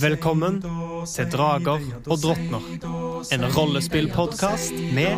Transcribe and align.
Velkommen 0.00 0.62
til 1.14 1.26
Drager 1.32 1.80
og 2.06 2.18
drottner, 2.22 2.60
en 3.32 3.44
rollespillpodkast 3.56 4.72
med 4.94 5.16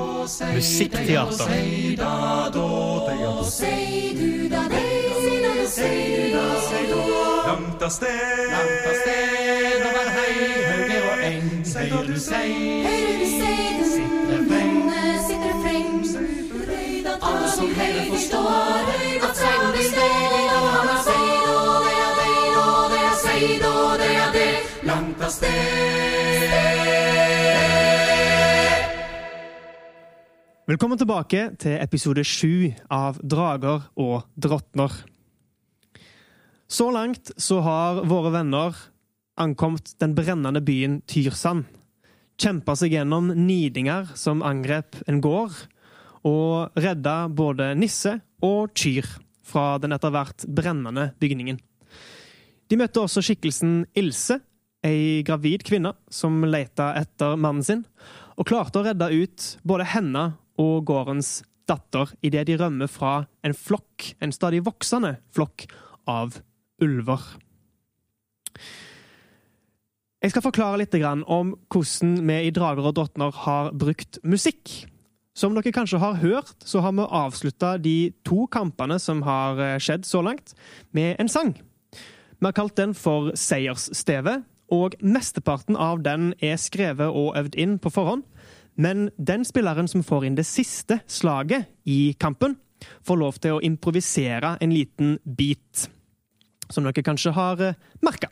musikkteater. 0.54 1.48
Langt 7.46 7.92
sted, 7.92 8.08
langt 8.54 8.88
sted, 9.02 9.36
høyre 10.16 12.06
du 12.08 12.16
sei, 12.20 12.48
sitter 15.28 15.54
freng. 15.62 15.94
Alle 17.22 17.48
som 17.56 17.68
heller 17.74 18.04
forstår, 18.10 18.80
at 19.28 19.36
seiden 19.36 19.68
blir 19.72 19.86
stedig, 19.92 20.35
av 25.26 25.30
sted. 25.30 25.50
Velkommen 30.66 30.98
tilbake 30.98 31.42
til 31.62 31.78
episode 31.78 32.24
sju 32.26 32.72
av 32.92 33.18
Drager 33.22 33.86
og 34.02 34.26
drottner. 34.34 34.92
Så 36.66 36.90
langt 36.94 37.30
så 37.38 37.60
har 37.62 38.02
våre 38.10 38.32
venner 38.34 38.78
ankommet 39.38 39.94
den 40.02 40.14
brennende 40.16 40.62
byen 40.64 41.00
Tyrsand. 41.06 41.66
Kjempa 42.36 42.74
seg 42.76 42.96
gjennom 42.96 43.30
nidinger 43.34 44.10
som 44.18 44.42
angrep 44.44 44.98
en 45.08 45.22
gård, 45.24 45.54
og 46.26 46.74
redda 46.74 47.28
både 47.30 47.70
Nisse 47.78 48.18
og 48.44 48.74
Kyr 48.76 49.06
fra 49.46 49.76
den 49.78 49.94
etter 49.94 50.10
hvert 50.12 50.44
brennende 50.50 51.12
bygningen. 51.22 51.62
De 52.66 52.78
møtte 52.78 52.98
også 52.98 53.22
skikkelsen 53.22 53.84
Ilse, 53.94 54.40
ei 54.86 55.22
gravid 55.26 55.64
kvinne 55.66 55.92
som 56.12 56.44
leita 56.46 56.92
etter 56.98 57.36
mannen 57.40 57.66
sin, 57.66 57.84
og 58.36 58.48
klarte 58.48 58.80
å 58.80 58.86
redde 58.86 59.10
ut 59.12 59.46
både 59.66 59.88
henne 59.92 60.26
og 60.60 60.86
gårdens 60.88 61.40
datter 61.66 62.12
idet 62.24 62.46
de 62.48 62.56
rømmer 62.60 62.90
fra 62.90 63.26
en 63.46 63.56
flokk, 63.56 64.12
en 64.22 64.34
stadig 64.34 64.62
voksende 64.66 65.16
flokk, 65.34 65.66
av 66.06 66.36
ulver. 66.82 67.22
Jeg 70.22 70.32
skal 70.32 70.44
forklare 70.44 70.78
litt 70.80 70.94
om 71.26 71.56
hvordan 71.70 72.12
vi 72.28 72.36
i 72.46 72.52
Drager 72.54 72.86
og 72.86 72.94
drottner 72.94 73.34
har 73.44 73.72
brukt 73.74 74.20
musikk. 74.22 74.86
Som 75.36 75.52
dere 75.52 75.74
kanskje 75.74 76.00
har 76.00 76.16
hørt, 76.22 76.54
så 76.64 76.80
har 76.80 76.94
vi 76.96 77.04
avslutta 77.04 77.74
de 77.76 78.12
to 78.24 78.46
kampene 78.46 78.96
som 79.02 79.20
har 79.26 79.58
skjedd 79.82 80.06
så 80.08 80.22
langt, 80.24 80.54
med 80.96 81.18
en 81.20 81.28
sang. 81.28 81.52
Vi 82.38 82.46
har 82.46 82.56
kalt 82.56 82.76
den 82.78 82.94
for 82.96 83.34
Seierssteve, 83.36 84.40
og 84.72 84.96
mesteparten 85.00 85.76
av 85.78 86.02
den 86.02 86.32
er 86.42 86.58
skrevet 86.60 87.08
og 87.08 87.36
øvd 87.38 87.58
inn 87.60 87.76
på 87.82 87.92
forhånd. 87.92 88.24
Men 88.76 89.08
den 89.16 89.44
spilleren 89.46 89.88
som 89.88 90.04
får 90.04 90.26
inn 90.26 90.38
det 90.38 90.46
siste 90.48 91.00
slaget 91.08 91.70
i 91.88 92.14
kampen, 92.20 92.58
får 93.06 93.16
lov 93.18 93.38
til 93.40 93.56
å 93.56 93.62
improvisere 93.64 94.56
en 94.60 94.72
liten 94.74 95.16
beat 95.24 95.86
som 96.68 96.84
dere 96.84 97.04
kanskje 97.06 97.32
har 97.32 97.62
merka. 98.04 98.28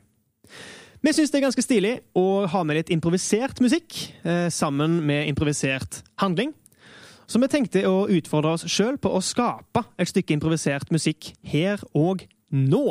Vi 1.05 1.13
syns 1.13 1.33
det 1.33 1.39
er 1.41 1.47
ganske 1.47 1.65
stilig 1.65 1.95
å 2.17 2.45
ha 2.49 2.61
med 2.65 2.79
litt 2.79 2.93
improvisert 2.93 3.61
musikk 3.61 3.97
eh, 4.25 4.49
sammen 4.53 5.03
med 5.05 5.29
improvisert 5.29 6.01
handling. 6.21 6.55
Så 7.29 7.41
vi 7.41 7.49
tenkte 7.53 7.85
å 7.89 8.07
utfordre 8.13 8.55
oss 8.57 8.67
sjøl 8.69 8.97
på 9.01 9.13
å 9.13 9.21
skape 9.25 9.85
et 10.01 10.11
stykke 10.11 10.37
improvisert 10.37 10.93
musikk 10.93 11.33
her 11.45 11.81
og 11.97 12.25
nå. 12.53 12.87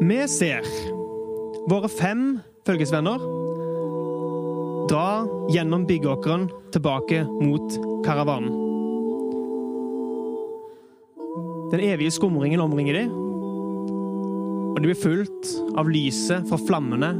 Vi 0.00 0.18
ser 0.28 0.66
våre 1.70 1.88
fem 1.88 2.24
følgesvenner 2.68 3.22
dra 4.90 5.26
gjennom 5.50 5.86
byggeåkeren 5.88 6.46
tilbake 6.74 7.22
mot 7.24 7.78
karavanen. 8.04 8.52
Den 11.72 11.82
evige 11.88 12.12
skumringen 12.14 12.60
omringer 12.62 13.00
de, 13.00 13.04
og 14.76 14.78
de 14.78 14.90
blir 14.90 15.00
fulgt 15.00 15.50
av 15.80 15.88
lyset 15.90 16.46
fra 16.50 16.60
flammene 16.60 17.14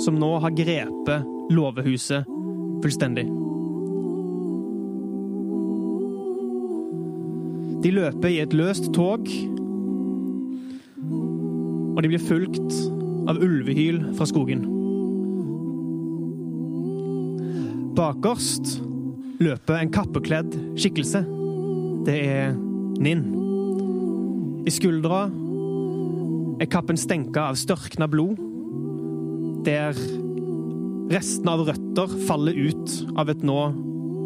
som 0.00 0.16
nå 0.16 0.30
har 0.44 0.54
grepet 0.56 1.52
låvehuset 1.52 2.30
fullstendig. 2.84 3.26
De 7.82 7.90
løper 7.90 8.30
i 8.30 8.38
et 8.44 8.54
løst 8.54 8.92
tog, 8.94 9.26
og 11.92 12.00
de 12.02 12.10
blir 12.12 12.22
fulgt 12.22 12.78
av 13.30 13.38
ulvehyl 13.42 14.00
fra 14.16 14.26
skogen. 14.28 14.64
Bakerst 17.96 18.78
løper 19.42 19.78
en 19.78 19.92
kappekledd 19.92 20.54
skikkelse. 20.80 21.22
Det 22.06 22.16
er 22.24 22.54
Ninn. 23.02 23.24
I 24.66 24.72
skuldra 24.72 25.26
er 26.62 26.70
kappen 26.70 26.98
stenka 27.00 27.48
av 27.50 27.58
størkna 27.58 28.06
blod, 28.10 28.38
der 29.66 29.96
restene 31.12 31.54
av 31.54 31.66
røtter 31.68 32.16
faller 32.28 32.56
ut 32.56 32.96
av 33.18 33.30
et 33.32 33.42
nå 33.44 33.58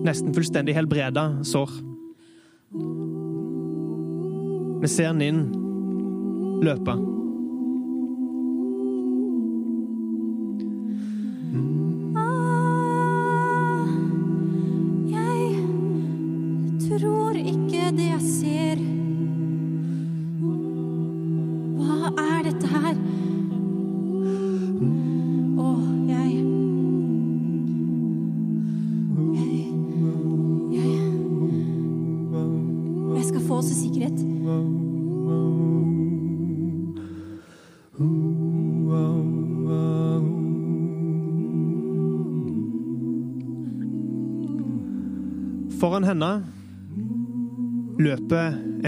nesten 0.06 0.34
fullstendig 0.36 0.76
helbreda 0.76 1.28
sår. 1.46 1.72
Vi 4.82 4.92
ser 4.92 5.16
Ninn 5.16 5.46
løpe. 6.62 6.96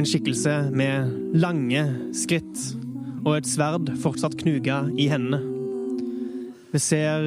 Skikkelse 0.09 0.55
med 0.73 1.37
lange 1.37 1.83
skritt 2.17 2.63
og 3.25 3.35
et 3.37 3.49
sverd 3.49 3.91
fortsatt 4.01 4.39
knuga 4.41 4.87
i 4.97 5.09
hendene. 5.11 5.43
Vi 6.73 6.81
ser 6.81 7.27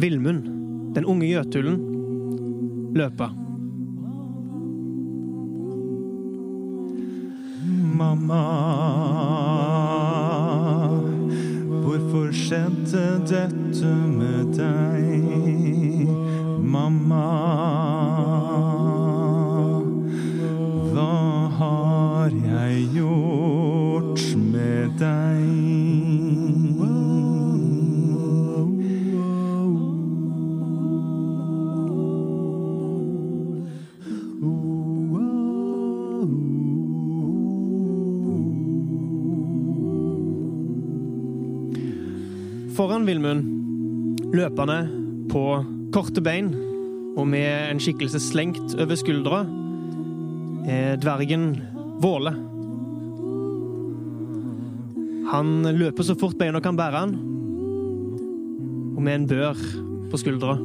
Vilmund, 0.00 0.46
den 0.94 1.06
unge 1.06 1.28
jøtulen, 1.30 1.78
løpe. 2.94 3.30
Mamma, 8.00 8.40
Vilmund, 43.20 44.32
løpende 44.32 44.76
på 45.28 45.42
korte 45.92 46.22
bein 46.24 46.46
og 47.20 47.26
med 47.28 47.66
en 47.68 47.80
skikkelse 47.82 48.16
slengt 48.22 48.72
over 48.80 48.96
skuldra, 48.96 49.42
er 50.64 50.96
dvergen 51.02 51.50
Våle. 52.00 52.32
Han 55.34 55.68
løper 55.68 56.06
så 56.06 56.16
fort 56.16 56.38
beina 56.40 56.64
kan 56.64 56.80
bære 56.80 57.04
han, 57.04 57.12
og 58.96 59.04
med 59.04 59.18
en 59.18 59.28
bør 59.28 59.64
på 60.08 60.22
skuldra. 60.24 60.56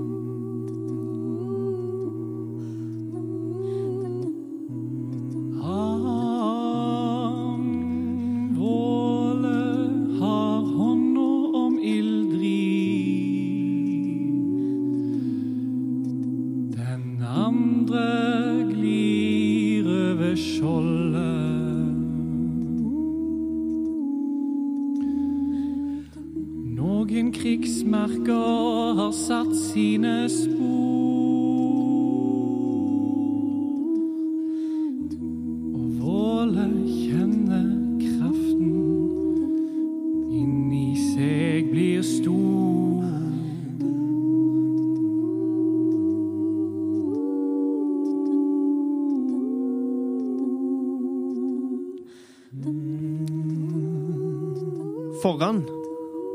Foran 55.24 55.64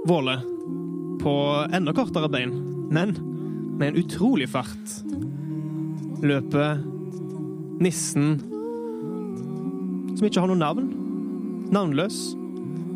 Våle, 0.07 0.37
på 1.21 1.35
enda 1.73 1.93
kortere 1.93 2.29
bein, 2.33 2.53
men 2.91 3.17
med 3.79 3.89
en 3.89 4.01
utrolig 4.03 4.49
fart, 4.51 4.95
løper 6.21 6.81
nissen 7.81 8.41
som 10.21 10.27
ikke 10.29 10.43
har 10.43 10.51
noe 10.51 10.61
navn. 10.61 10.89
Navnløs. 11.73 12.17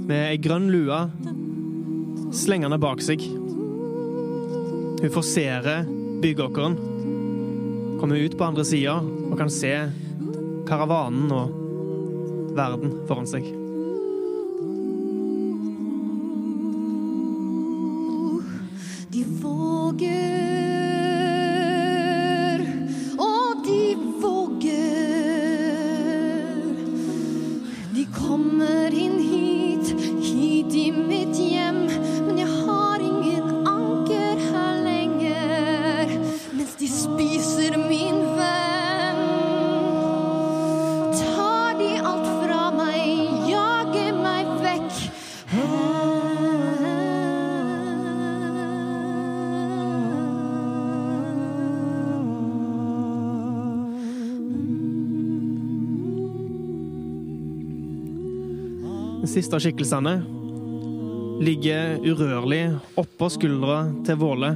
Med 0.05 0.27
ei 0.29 0.39
grønn 0.45 0.69
lue 0.69 0.99
slengende 2.37 2.77
bak 2.83 3.01
seg. 3.01 3.25
Hun 5.01 5.13
forserer 5.15 5.89
byggåkeren. 6.21 6.77
Kommer 7.97 8.21
ut 8.21 8.37
på 8.37 8.45
andre 8.45 8.67
sida 8.69 8.99
og 9.01 9.39
kan 9.41 9.53
se 9.53 9.73
karavanen 10.69 11.33
og 11.33 11.64
verden 12.55 13.03
foran 13.07 13.27
seg. 13.27 13.64
Siste 59.55 59.69
skikkelsene 59.69 60.13
ligger 61.47 62.01
urørlig 62.03 62.73
oppå 62.99 63.29
skuldra 63.31 63.85
til 64.03 64.17
Våle. 64.19 64.49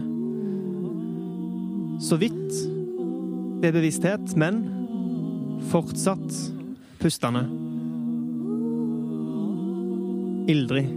Så 2.02 2.18
vidt 2.18 2.56
ved 3.62 3.76
bevissthet, 3.76 4.34
men 4.34 4.58
fortsatt 5.70 6.34
pustende. 6.98 7.44
Ildrid. 10.50 10.90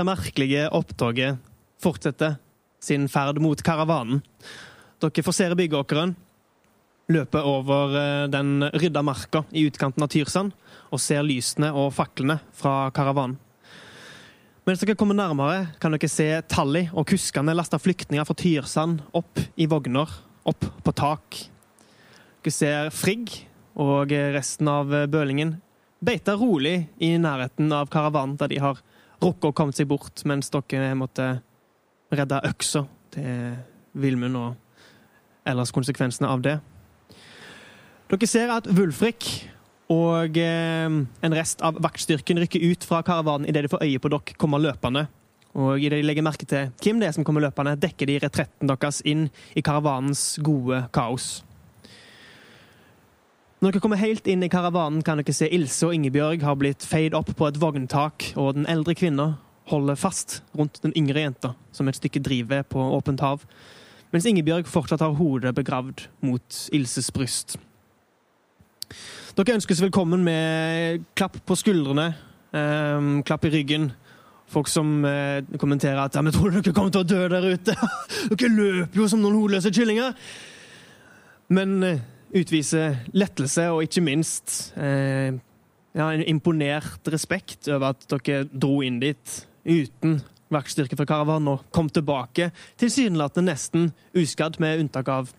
Dette 0.00 0.08
merkelige 0.08 0.62
opptoget 0.72 1.36
fortsetter 1.82 2.38
sin 2.80 3.04
ferd 3.12 3.36
mot 3.36 3.60
karavanen. 3.60 4.22
Dere 4.96 5.24
forserer 5.24 5.58
byggåkeren, 5.58 6.14
løper 7.12 7.44
over 7.44 7.96
eh, 8.00 8.28
den 8.32 8.64
rydda 8.72 9.02
marka 9.04 9.42
i 9.52 9.66
utkanten 9.68 10.00
av 10.00 10.08
Tyrsand 10.08 10.54
og 10.88 11.02
ser 11.04 11.20
lysene 11.26 11.68
og 11.76 11.92
faklene 11.92 12.38
fra 12.56 12.88
karavanen. 12.96 13.36
Mens 14.64 14.80
dere 14.80 14.96
kommer 14.96 15.18
nærmere, 15.18 15.74
kan 15.82 15.92
dere 15.92 16.08
se 16.08 16.30
Tally 16.48 16.86
og 16.94 17.04
kuskene 17.10 17.52
laste 17.52 17.76
flyktninger 17.76 18.24
fra 18.24 18.38
Tyrsand 18.40 19.02
opp 19.12 19.42
i 19.60 19.68
vogner, 19.68 20.08
opp 20.48 20.64
på 20.80 20.96
tak. 20.96 21.42
Dere 22.40 22.56
ser 22.56 22.94
Frigg 22.94 23.42
og 23.76 24.16
resten 24.32 24.72
av 24.72 24.96
bølingen 25.12 25.58
beite 26.00 26.32
rolig 26.40 26.86
i 26.96 27.18
nærheten 27.20 27.68
av 27.76 27.92
karavanen, 27.92 28.38
der 28.40 28.48
de 28.48 28.64
har 28.64 28.80
rukket 29.20 29.50
å 29.50 29.56
komme 29.56 29.76
seg 29.76 29.88
bort, 29.90 30.24
mens 30.28 30.50
dere 30.52 30.94
måtte 30.98 31.28
redde 32.10 32.42
øksa 32.48 32.84
til 33.14 33.54
Vilmund 34.00 34.38
og 34.38 35.48
ellers 35.48 35.72
konsekvensene 35.74 36.30
av 36.30 36.42
det. 36.44 36.58
Dere 38.10 38.28
ser 38.28 38.52
at 38.54 38.68
Wulfrik 38.74 39.26
og 39.90 40.36
eh, 40.38 40.86
en 40.86 41.34
rest 41.34 41.62
av 41.66 41.78
vaktstyrken 41.82 42.38
rykker 42.42 42.62
ut 42.62 42.86
fra 42.86 43.02
karavanen 43.06 43.48
idet 43.50 43.64
de 43.66 43.72
får 43.72 43.82
øye 43.86 44.02
på 44.02 44.10
dere 44.12 44.36
komme 44.38 44.60
løpende. 44.62 45.08
Og 45.58 45.82
idet 45.82 45.98
de 45.98 46.06
legger 46.06 46.22
merke 46.22 46.46
til 46.46 46.70
hvem 46.78 47.00
det 47.00 47.08
er 47.08 47.14
som 47.16 47.26
kommer 47.26 47.42
løpende, 47.42 47.74
dekker 47.82 48.06
de 48.06 48.20
retretten 48.22 48.70
deres 48.70 49.00
inn 49.02 49.26
i 49.58 49.64
karavanens 49.66 50.38
gode 50.46 50.84
kaos. 50.94 51.40
Når 53.60 53.74
dere 53.74 53.80
kommer 53.84 54.00
helt 54.00 54.28
inn 54.32 54.40
i 54.40 54.48
karavanen, 54.48 55.02
kan 55.04 55.18
dere 55.20 55.34
se 55.36 55.44
Ilse 55.52 55.84
og 55.84 55.92
Ingebjørg 55.92 56.40
har 56.46 56.54
blitt 56.56 56.84
feid 56.88 57.12
opp 57.12 57.28
på 57.36 57.44
et 57.44 57.58
vogntak, 57.60 58.30
og 58.40 58.54
den 58.56 58.64
eldre 58.64 58.94
kvinna 58.96 59.34
holder 59.68 59.98
fast 60.00 60.38
rundt 60.56 60.78
den 60.80 60.94
yngre 60.96 61.20
jenta 61.26 61.50
som 61.76 61.88
et 61.90 61.98
stykke 61.98 62.22
drivved 62.24 62.70
på 62.72 62.80
åpent 62.96 63.20
hav, 63.20 63.42
mens 64.14 64.24
Ingebjørg 64.30 64.64
fortsatt 64.64 65.04
har 65.04 65.12
hodet 65.18 65.52
begravd 65.58 66.06
mot 66.24 66.60
Ilses 66.72 67.10
bryst. 67.12 67.58
Dere 69.36 69.58
ønskes 69.58 69.82
velkommen 69.84 70.24
med 70.24 71.04
klapp 71.12 71.36
på 71.44 71.56
skuldrene, 71.60 72.14
um, 72.56 73.18
klapp 73.28 73.44
i 73.44 73.50
ryggen. 73.52 73.90
Folk 74.48 74.70
som 74.72 75.02
uh, 75.04 75.44
kommenterer 75.60 76.00
at 76.00 76.16
ja, 76.16 76.22
men 76.24 76.32
'tror 76.32 76.56
dere 76.56 76.72
kommer 76.72 76.96
til 76.96 77.04
å 77.04 77.10
dø 77.12 77.28
der 77.28 77.50
ute'? 77.52 77.76
dere 78.32 78.50
løper 78.56 79.02
jo 79.02 79.10
som 79.12 79.20
noen 79.20 79.36
hodeløse 79.36 79.68
kyllinger! 79.68 80.16
Men 81.52 81.76
eh, 81.84 82.00
utviser 82.30 83.00
lettelse 83.16 83.66
og 83.72 83.84
ikke 83.86 84.02
minst 84.06 84.72
eh, 84.78 85.34
ja, 85.96 86.06
en 86.06 86.22
imponert 86.22 87.08
respekt 87.10 87.68
over 87.68 87.94
at 87.94 88.06
dere 88.10 88.44
dro 88.50 88.80
inn 88.86 89.00
dit 89.02 89.36
uten 89.66 90.20
verkstyrke 90.50 90.98
fra 90.98 91.06
Karavan 91.06 91.48
og 91.50 91.66
kom 91.74 91.90
tilbake 91.92 92.50
tilsynelatende 92.80 93.52
nesten 93.52 93.90
uskadd, 94.16 94.58
med 94.62 94.84
unntak 94.84 95.10
av 95.10 95.32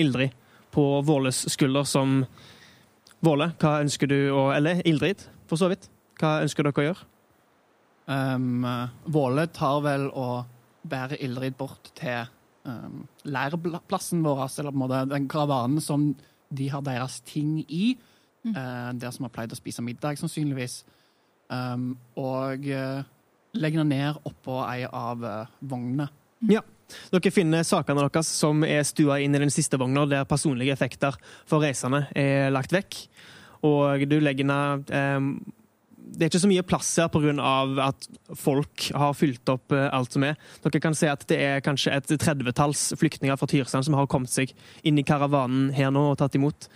Ildrid 0.00 0.34
på 0.74 0.86
Våles 1.04 1.44
skulder 1.52 1.88
som 1.88 2.22
Våle, 3.24 3.48
hva 3.58 3.80
ønsker 3.82 4.06
du 4.06 4.18
å 4.30 4.48
Eller 4.54 4.78
Ildrid, 4.86 5.24
for 5.50 5.58
så 5.58 5.66
vidt. 5.72 5.88
Hva 6.20 6.36
ønsker 6.44 6.62
dere 6.62 6.78
å 6.78 6.84
gjøre? 6.86 7.06
Um, 8.06 8.62
Våle 9.10 9.48
tar 9.50 9.80
vel 9.82 10.06
og 10.14 10.46
bærer 10.88 11.18
Ildrid 11.26 11.56
bort 11.58 11.90
til 11.98 12.28
um, 12.62 13.02
leirplassen 13.26 14.22
vår, 14.22 14.44
eller 14.46 14.70
på 14.70 14.78
en 14.78 14.84
måte 14.84 15.02
den 15.10 15.26
karavanen 15.30 15.82
som 15.82 16.12
de 16.50 16.70
har 16.72 16.84
deres 16.86 17.20
ting 17.26 17.60
i. 17.68 17.96
eh, 18.56 18.92
der 18.94 19.10
som 19.10 19.26
har 19.26 19.34
pleid 19.34 19.52
å 19.52 19.58
spise 19.58 19.82
middag, 19.82 20.18
sannsynligvis. 20.20 20.84
Um, 21.48 21.94
og 22.20 22.66
uh, 22.68 23.00
legger 23.56 23.80
den 23.80 23.88
ned 23.88 24.18
oppå 24.28 24.58
ei 24.68 24.82
av 24.84 25.22
uh, 25.24 25.46
vognene. 25.64 26.10
Dere 27.12 27.32
finner 27.32 27.64
sakene 27.66 28.04
deres 28.04 28.28
som 28.32 28.62
er 28.64 28.84
stua 28.86 29.18
inn 29.24 29.34
i 29.36 29.40
den 29.42 29.52
siste 29.52 29.80
vogna, 29.80 30.06
der 30.08 30.28
personlige 30.28 30.72
effekter 30.76 31.16
for 31.48 31.64
reisende 31.64 32.06
er 32.16 32.52
lagt 32.52 32.72
vekk. 32.72 33.00
Og 33.68 34.04
du 34.08 34.18
legger 34.22 34.46
ned 34.46 34.92
eh, 34.94 35.18
Det 36.08 36.24
er 36.24 36.30
ikke 36.30 36.40
så 36.42 36.50
mye 36.50 36.64
plass 36.66 36.90
her 36.98 37.10
pga. 37.12 37.32
at 37.84 38.08
folk 38.36 38.88
har 38.94 39.14
fylt 39.14 39.48
opp 39.52 39.72
eh, 39.72 39.88
alt 39.92 40.12
som 40.12 40.24
er. 40.24 40.38
Dere 40.64 40.80
kan 40.80 40.96
se 40.96 41.10
at 41.10 41.26
det 41.28 41.38
er 41.42 41.60
kanskje 41.64 41.94
et 41.94 42.14
tredvetalls 42.20 42.94
flyktninger 42.98 43.36
fra 43.36 43.48
Tyrsand 43.50 43.84
som 43.84 43.94
har 43.94 44.08
kommet 44.10 44.32
seg 44.32 44.54
inn 44.82 44.98
i 44.98 45.06
karavanen 45.06 45.70
her 45.76 45.92
nå 45.94 46.10
og 46.12 46.18
tatt 46.18 46.38
imot. 46.38 46.68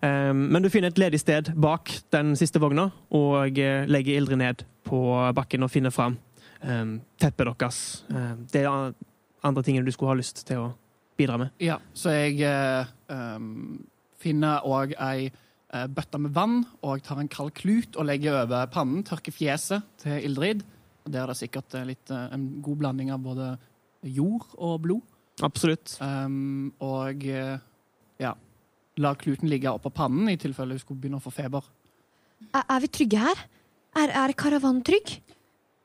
Eh, 0.00 0.32
men 0.34 0.62
du 0.62 0.70
finner 0.70 0.92
et 0.92 1.00
ledig 1.00 1.20
sted 1.22 1.52
bak 1.54 1.92
den 2.14 2.34
siste 2.38 2.60
vogna, 2.62 2.90
og 3.10 3.58
eh, 3.58 3.86
legger 3.88 4.20
Ildrid 4.20 4.42
ned 4.42 4.66
på 4.86 5.02
bakken 5.34 5.66
og 5.66 5.72
finner 5.72 5.94
fram 5.94 6.18
eh, 6.62 6.96
teppet 7.20 7.52
deres. 7.52 7.80
Eh, 8.10 8.32
det 8.52 8.66
er 8.66 8.92
andre 9.46 9.64
tingene 9.66 9.86
du 9.86 9.94
skulle 9.94 10.14
ha 10.14 10.20
lyst 10.20 10.44
til 10.46 10.62
å 10.66 10.70
bidra 11.16 11.38
med. 11.40 11.54
Ja, 11.62 11.78
så 11.96 12.12
jeg 12.12 12.44
um, 13.08 13.86
finner 14.20 14.64
òg 14.68 14.92
ei 15.00 15.30
eh, 15.74 15.86
bøtte 15.90 16.18
med 16.22 16.34
vann, 16.36 16.60
og 16.82 16.96
jeg 16.98 17.06
tar 17.08 17.20
en 17.22 17.30
kald 17.32 17.52
klut 17.58 17.96
og 17.96 18.06
legger 18.08 18.42
over 18.44 18.66
pannen, 18.72 19.04
tørker 19.06 19.34
fjeset 19.34 19.86
til 20.02 20.18
Ildrid. 20.28 20.62
Og 21.06 21.12
Der 21.14 21.22
er 21.22 21.32
det 21.32 21.38
sikkert 21.38 21.74
eh, 21.78 21.86
litt, 21.92 22.10
eh, 22.10 22.28
en 22.34 22.48
god 22.62 22.80
blanding 22.82 23.12
av 23.14 23.22
både 23.24 23.52
jord 24.06 24.46
og 24.58 24.80
blod. 24.84 25.02
Absolutt. 25.44 25.98
Um, 26.00 26.70
og 26.80 27.20
ja, 27.26 28.30
lar 28.96 29.18
kluten 29.20 29.50
ligge 29.52 29.68
oppå 29.68 29.90
pannen 29.92 30.30
i 30.32 30.36
tilfelle 30.40 30.72
hun 30.72 30.80
skulle 30.80 31.02
begynne 31.02 31.18
å 31.20 31.24
få 31.24 31.32
feber. 31.34 31.66
Er, 32.54 32.62
er 32.64 32.80
vi 32.80 32.88
trygge 32.88 33.20
her? 33.20 33.42
Er, 34.00 34.14
er 34.22 34.32
karavanen 34.32 34.80
trygg? 34.86 35.18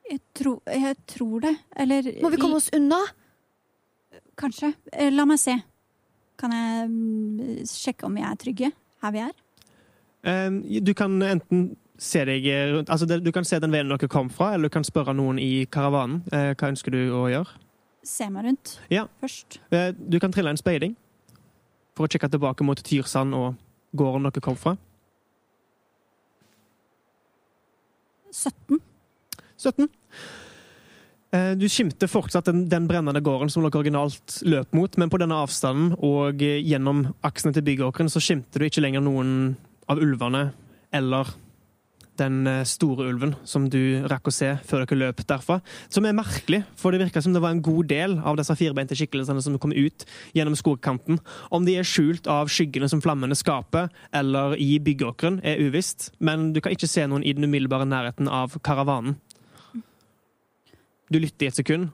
Jeg, 0.08 0.22
tror- 0.36 0.62
jeg 0.72 0.96
tror 1.08 1.44
det. 1.44 1.52
Eller 1.76 2.08
Må 2.24 2.30
vi 2.32 2.40
komme 2.40 2.56
oss 2.62 2.70
unna? 2.72 3.02
Kanskje. 4.40 4.72
La 5.12 5.26
meg 5.28 5.40
se. 5.40 5.58
Kan 6.40 6.54
jeg 6.56 6.88
mm, 6.88 7.62
sjekke 7.68 8.08
om 8.08 8.16
vi 8.16 8.24
er 8.24 8.40
trygge 8.40 8.72
her 9.04 9.14
vi 9.14 9.20
er? 9.26 9.34
Eh, 10.24 10.50
Du 10.80 10.94
kan 10.94 11.20
enten 11.22 11.76
se 11.98 12.24
deg 12.24 12.44
rundt 12.74 12.90
Altså, 12.90 13.06
du 13.06 13.32
kan 13.32 13.44
se 13.44 13.58
den 13.58 13.70
veien 13.70 13.88
dere 13.88 14.08
kom 14.08 14.28
fra, 14.30 14.52
eller 14.54 14.68
du 14.68 14.74
kan 14.74 14.84
spørre 14.84 15.14
noen 15.14 15.38
i 15.38 15.66
karavanen. 15.66 16.22
Eh, 16.32 16.54
Hva 16.54 16.68
ønsker 16.72 16.90
du 16.94 17.00
å 17.14 17.26
gjøre? 17.30 17.48
Se 18.04 18.28
meg 18.30 18.44
rundt 18.44 18.78
Ja. 18.90 19.06
først. 19.22 19.58
Eh, 19.70 19.92
Du 19.92 20.18
kan 20.20 20.32
trille 20.32 20.50
en 20.50 20.56
speiding 20.56 20.96
for 21.96 22.06
å 22.06 22.10
sjekke 22.10 22.30
tilbake 22.30 22.64
mot 22.64 22.78
Tyrsand 22.82 23.34
og 23.34 23.54
gården 23.94 24.22
dere 24.24 24.40
kom 24.40 24.56
fra. 24.56 24.76
17. 28.32 28.80
17. 29.58 29.88
Eh, 31.32 31.54
Du 31.54 31.66
skimter 31.68 32.08
fortsatt 32.08 32.44
den, 32.44 32.68
den 32.68 32.86
brennende 32.88 33.20
gården 33.22 33.50
som 33.50 33.62
dere 33.62 33.78
originalt 33.82 34.42
løp 34.44 34.72
mot, 34.72 34.96
men 34.98 35.10
på 35.10 35.18
denne 35.20 35.34
avstanden 35.44 35.94
og 36.02 36.38
gjennom 36.40 37.14
aksene 37.24 37.52
til 37.54 37.62
byggåkeren 37.62 38.10
så 38.10 38.20
skimter 38.20 38.58
du 38.60 38.64
ikke 38.68 38.82
lenger 38.82 39.00
noen 39.04 39.56
av 39.90 40.02
ulvene 40.02 40.50
eller 40.92 41.30
den 42.20 42.46
eh, 42.46 42.64
store 42.68 43.08
ulven 43.10 43.34
som 43.48 43.68
du 43.72 44.04
rakk 44.10 44.28
å 44.28 44.34
se 44.34 44.50
før 44.68 44.84
dere 44.84 44.98
løp 45.00 45.22
derfra. 45.28 45.60
Som 45.92 46.06
er 46.06 46.16
merkelig, 46.16 46.62
for 46.78 46.92
det 46.92 47.00
virker 47.02 47.24
som 47.24 47.34
det 47.34 47.42
var 47.42 47.54
en 47.54 47.64
god 47.64 47.88
del 47.92 48.18
av 48.20 48.36
disse 48.38 48.56
firbeinte 48.58 48.96
skikkelsene 48.98 49.42
som 49.44 49.58
kom 49.62 49.72
ut 49.72 50.06
gjennom 50.36 50.56
skogkanten. 50.58 51.20
Om 51.50 51.66
de 51.68 51.78
er 51.80 51.88
skjult 51.88 52.28
av 52.30 52.50
skyggene 52.52 52.90
som 52.92 53.02
flammene 53.04 53.36
skaper, 53.38 53.90
eller 54.14 54.56
i 54.60 54.76
byggåkeren, 54.82 55.40
er 55.44 55.62
uvisst, 55.64 56.10
men 56.20 56.52
du 56.52 56.60
kan 56.62 56.72
ikke 56.74 56.90
se 56.90 57.06
noen 57.08 57.24
i 57.24 57.34
den 57.36 57.48
umiddelbare 57.48 57.88
nærheten 57.88 58.30
av 58.30 58.58
karavanen. 58.64 59.16
Du 61.12 61.18
lytter 61.20 61.46
i 61.46 61.50
et 61.50 61.58
sekund, 61.58 61.90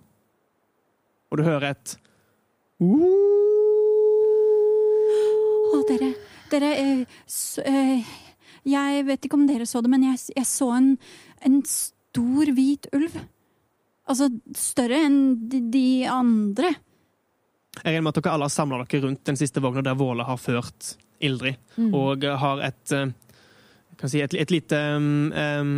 og 1.31 1.41
du 1.41 1.47
hører 1.47 1.73
et 1.73 1.97
Å, 2.79 2.85
dere, 5.89 6.13
dere 6.53 6.73
eh, 6.79 7.19
eh, 7.65 8.13
Jeg 8.69 9.05
vet 9.09 9.25
ikke 9.25 9.39
om 9.39 9.47
dere 9.49 9.67
så 9.69 9.83
det, 9.85 9.91
men 9.93 10.07
jeg, 10.11 10.21
jeg 10.37 10.49
så 10.49 10.71
en, 10.77 10.93
en 11.47 11.59
stor, 11.69 12.53
hvit 12.57 12.89
ulv. 12.97 13.17
Altså 14.09 14.31
større 14.57 15.03
enn 15.07 15.19
de, 15.51 15.63
de 15.73 15.89
andre. 16.11 16.73
Jeg 17.79 17.85
regner 17.85 18.07
med 18.07 18.15
at 18.15 18.21
dere 18.23 18.35
alle 18.35 18.49
har 18.49 18.55
samla 18.55 18.81
dere 18.83 19.05
rundt 19.05 19.25
den 19.29 19.39
siste 19.39 19.63
vogna 19.63 19.85
der 19.87 19.99
Våle 19.99 20.27
har 20.27 20.41
ført 20.41 20.95
Ildrid, 21.25 21.59
og 21.95 22.23
har 22.23 22.61
et 22.63 22.93
eh, 22.95 23.11
kan 23.99 24.11
si, 24.11 24.21
et, 24.23 24.35
et 24.39 24.53
lite 24.55 24.79
um, 24.95 25.33
um, 25.35 25.73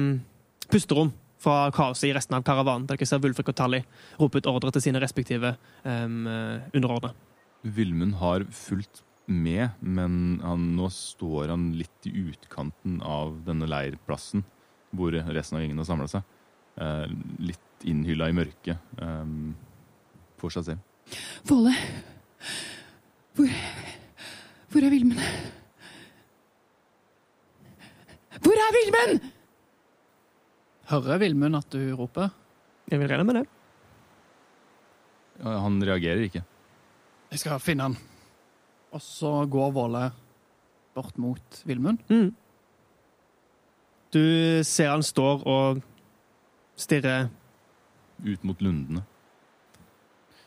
pusterom 0.68 1.14
fra 1.40 1.70
kaoset 1.72 2.10
i 2.10 2.12
resten 2.12 2.36
av 2.36 2.44
karavanen. 2.44 2.84
Der 2.88 3.00
dere 3.00 3.08
ser 3.08 3.22
Wulfrik 3.24 3.48
og 3.48 3.56
Tally 3.56 3.80
rope 4.20 4.42
ut 4.42 4.48
ordre 4.50 4.74
til 4.76 4.84
sine 4.84 5.00
respektive 5.00 5.54
um, 5.84 6.26
underordnede. 6.76 7.14
Vilmund 7.64 8.18
har 8.20 8.44
fulgt 8.52 9.00
med, 9.30 9.76
men 9.80 10.40
han, 10.44 10.70
nå 10.76 10.90
står 10.92 11.52
han 11.54 11.70
litt 11.78 12.08
i 12.10 12.12
utkanten 12.26 12.98
av 13.06 13.36
denne 13.46 13.68
leirplassen 13.70 14.44
hvor 14.96 15.14
resten 15.14 15.56
av 15.56 15.62
gjengen 15.62 15.78
har 15.78 15.86
samla 15.86 16.08
seg. 16.10 16.36
Eh, 16.82 17.06
litt 17.46 17.86
innhylla 17.86 18.28
i 18.30 18.34
mørket 18.36 19.00
eh, 19.00 19.34
for 20.40 20.54
seg 20.54 20.66
selv. 20.72 21.18
Våle. 21.48 21.74
Hvor 23.38 23.54
Hvor 24.70 24.84
er 24.86 24.92
Vilmen? 24.92 25.18
Hvor 28.40 28.60
er 28.66 28.74
Vilmen?! 28.76 29.20
Hører 30.90 31.20
Vilmund 31.22 31.54
at 31.54 31.70
du 31.70 31.92
roper? 31.94 32.32
Jeg 32.90 32.98
vil 32.98 33.10
regne 33.10 33.26
med 33.26 33.36
det. 33.38 33.44
Han 35.46 35.76
reagerer 35.86 36.24
ikke. 36.26 36.42
Jeg 37.30 37.42
skal 37.44 37.60
finne 37.62 37.86
han. 37.86 37.94
Og 38.92 39.02
så 39.02 39.32
går 39.50 39.74
Våle 39.76 40.04
bort 40.94 41.18
mot 41.18 41.62
Vilmund. 41.66 42.00
Mm. 42.10 42.32
Du 44.10 44.24
ser 44.66 44.90
han 44.90 45.04
står 45.06 45.44
og 45.46 45.82
stirrer 46.80 47.28
Ut 48.20 48.42
mot 48.44 48.58
lundene. 48.60 49.00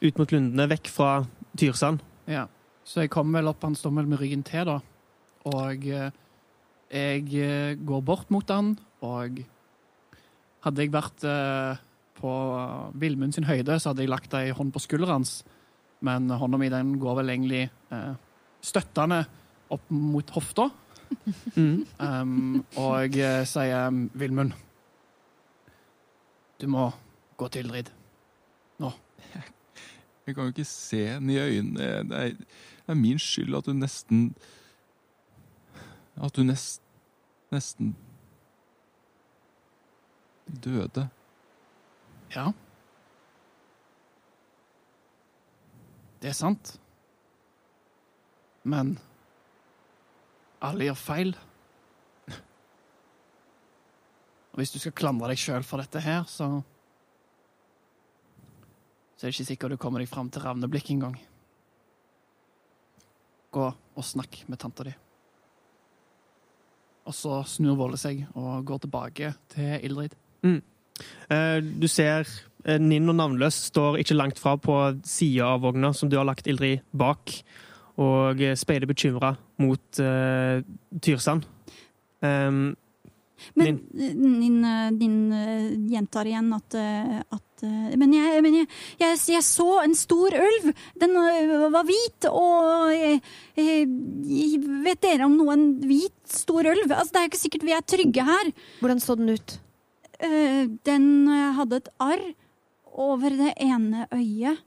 ut 0.04 0.18
mot 0.20 0.30
lundene, 0.30 0.68
vekk 0.70 0.90
fra 0.92 1.24
Tyrsand. 1.58 2.04
Ja. 2.28 2.44
Så 2.86 3.02
jeg 3.02 3.10
kommer 3.10 3.40
vel 3.40 3.48
opp, 3.50 3.64
han 3.64 3.74
står 3.74 3.96
vel 3.96 4.10
med 4.12 4.20
ryggen 4.20 4.44
til, 4.44 4.68
da. 4.68 4.76
Og 5.48 5.88
eh, 5.88 6.12
jeg 6.92 7.24
eh, 7.40 7.74
går 7.80 8.04
bort 8.06 8.30
mot 8.30 8.46
han, 8.52 8.76
og 9.02 9.40
hadde 10.68 10.84
jeg 10.84 10.94
vært 10.94 11.24
eh, 11.26 11.82
på 12.20 12.34
Vilmund 13.00 13.34
sin 13.34 13.48
høyde, 13.48 13.80
så 13.80 13.90
hadde 13.90 14.04
jeg 14.04 14.12
lagt 14.12 14.36
ei 14.38 14.52
hånd 14.54 14.76
på 14.76 14.84
skulderen 14.84 15.22
hans. 15.24 15.40
Men 16.04 16.28
hånda 16.30 16.60
mi 16.60 16.70
den 16.70 16.98
går 17.02 17.22
vel 17.22 17.34
egentlig 17.34 17.64
eh, 17.96 18.14
støttende 18.64 19.24
opp 19.74 19.90
mot 19.92 20.30
hofta. 20.36 20.70
Mm. 21.56 21.84
Um, 22.00 22.64
og 22.80 23.16
jeg 23.16 23.42
eh, 23.44 23.46
sier 23.46 23.94
Vilmund, 24.18 24.56
du 26.62 26.66
må 26.72 26.88
gå 27.38 27.52
til 27.54 27.70
Rid. 27.74 27.92
Jeg 30.26 30.36
kan 30.36 30.44
jo 30.44 30.54
ikke 30.54 30.66
se 30.66 31.08
henne 31.08 31.34
i 31.34 31.38
øynene. 31.38 31.80
Det 32.10 32.20
er, 32.20 32.30
det 32.86 32.88
er 32.88 32.94
min 32.94 33.20
skyld 33.20 33.56
at 33.56 33.66
hun 33.66 33.76
nesten 33.84 34.36
At 36.16 36.36
du 36.36 36.44
nest, 36.44 36.82
nesten 37.52 37.96
døde. 40.64 41.10
Ja. 42.36 42.52
Det 46.22 46.30
er 46.30 46.38
sant. 46.38 46.80
Men 48.64 48.96
alle 50.64 50.88
gjør 50.88 51.00
feil. 51.00 51.34
Og 54.54 54.62
hvis 54.62 54.72
du 54.72 54.78
skal 54.80 54.94
klandre 54.96 55.32
deg 55.32 55.42
sjøl 55.42 55.66
for 55.66 55.82
dette 55.82 56.02
her, 56.04 56.24
så 56.30 56.62
Så 59.18 59.28
er 59.28 59.32
det 59.32 59.38
ikke 59.38 59.48
sikkert 59.48 59.72
du 59.72 59.78
kommer 59.80 60.02
deg 60.04 60.10
fram 60.12 60.28
til 60.30 60.42
ravneblikk 60.44 60.90
engang. 60.92 61.14
Gå 63.56 63.68
og 63.72 64.04
snakk 64.04 64.42
med 64.52 64.60
tanta 64.60 64.84
di. 64.84 64.92
Og 67.08 67.16
så 67.16 67.38
snur 67.48 67.78
Våle 67.80 67.96
seg 68.00 68.26
og 68.36 68.66
går 68.68 68.82
tilbake 68.84 69.30
til 69.54 69.80
Ildrid. 69.88 70.18
Eh, 70.44 71.60
Du 71.62 71.88
ser 71.88 72.28
eh, 72.66 72.80
Ninn 72.80 73.08
og 73.10 73.16
Navnløs 73.16 73.62
står 73.70 74.02
ikke 74.02 74.18
langt 74.18 74.40
fra 74.40 74.58
på 74.58 74.76
sida 75.08 75.54
av 75.54 75.62
vogna 75.62 75.94
som 75.96 76.10
du 76.12 76.18
har 76.18 76.28
lagt 76.28 76.48
Ildrid 76.48 76.84
bak, 76.92 77.32
og 78.02 78.42
eh, 78.42 78.56
speider 78.58 78.90
bekymra 78.90 79.36
mot 79.62 80.00
uh, 80.02 80.64
Tyrsand. 81.02 81.46
Um, 82.24 82.76
Men 83.60 83.82
din, 83.92 84.64
eh, 84.64 84.92
din 84.96 85.16
eh, 85.36 85.74
gjentar 85.92 86.26
igjen 86.30 86.54
at, 86.56 86.76
eh, 86.80 87.18
at 87.36 87.64
eh, 87.66 87.96
Men, 88.00 88.14
jeg, 88.16 88.44
men 88.46 88.56
jeg, 88.62 88.68
jeg, 89.02 89.18
jeg 89.34 89.44
så 89.44 89.68
en 89.82 89.96
stor 90.00 90.38
ulv. 90.38 90.70
Den 91.02 91.18
eh, 91.20 91.52
var 91.74 91.84
hvit, 91.90 92.30
og 92.30 92.94
eh, 92.96 93.20
eh, 93.60 93.84
Vet 94.86 95.04
dere 95.04 95.28
om 95.28 95.36
noen 95.36 95.66
hvit, 95.84 96.16
stor 96.30 96.72
ulv? 96.72 96.88
Altså, 96.88 97.12
det 97.12 97.20
er 97.20 97.28
jo 97.28 97.32
ikke 97.34 97.44
sikkert 97.44 97.68
vi 97.68 97.76
er 97.76 97.84
trygge 97.84 98.28
her. 98.32 98.54
Hvordan 98.80 99.04
så 99.04 99.18
den 99.20 99.34
ut? 99.36 99.58
Eh, 100.24 100.64
Den 100.88 101.10
eh, 101.28 101.52
hadde 101.60 101.82
et 101.84 101.92
arr 102.00 102.24
over 102.94 103.34
det 103.36 103.56
ene 103.60 104.08
øyet. 104.14 104.62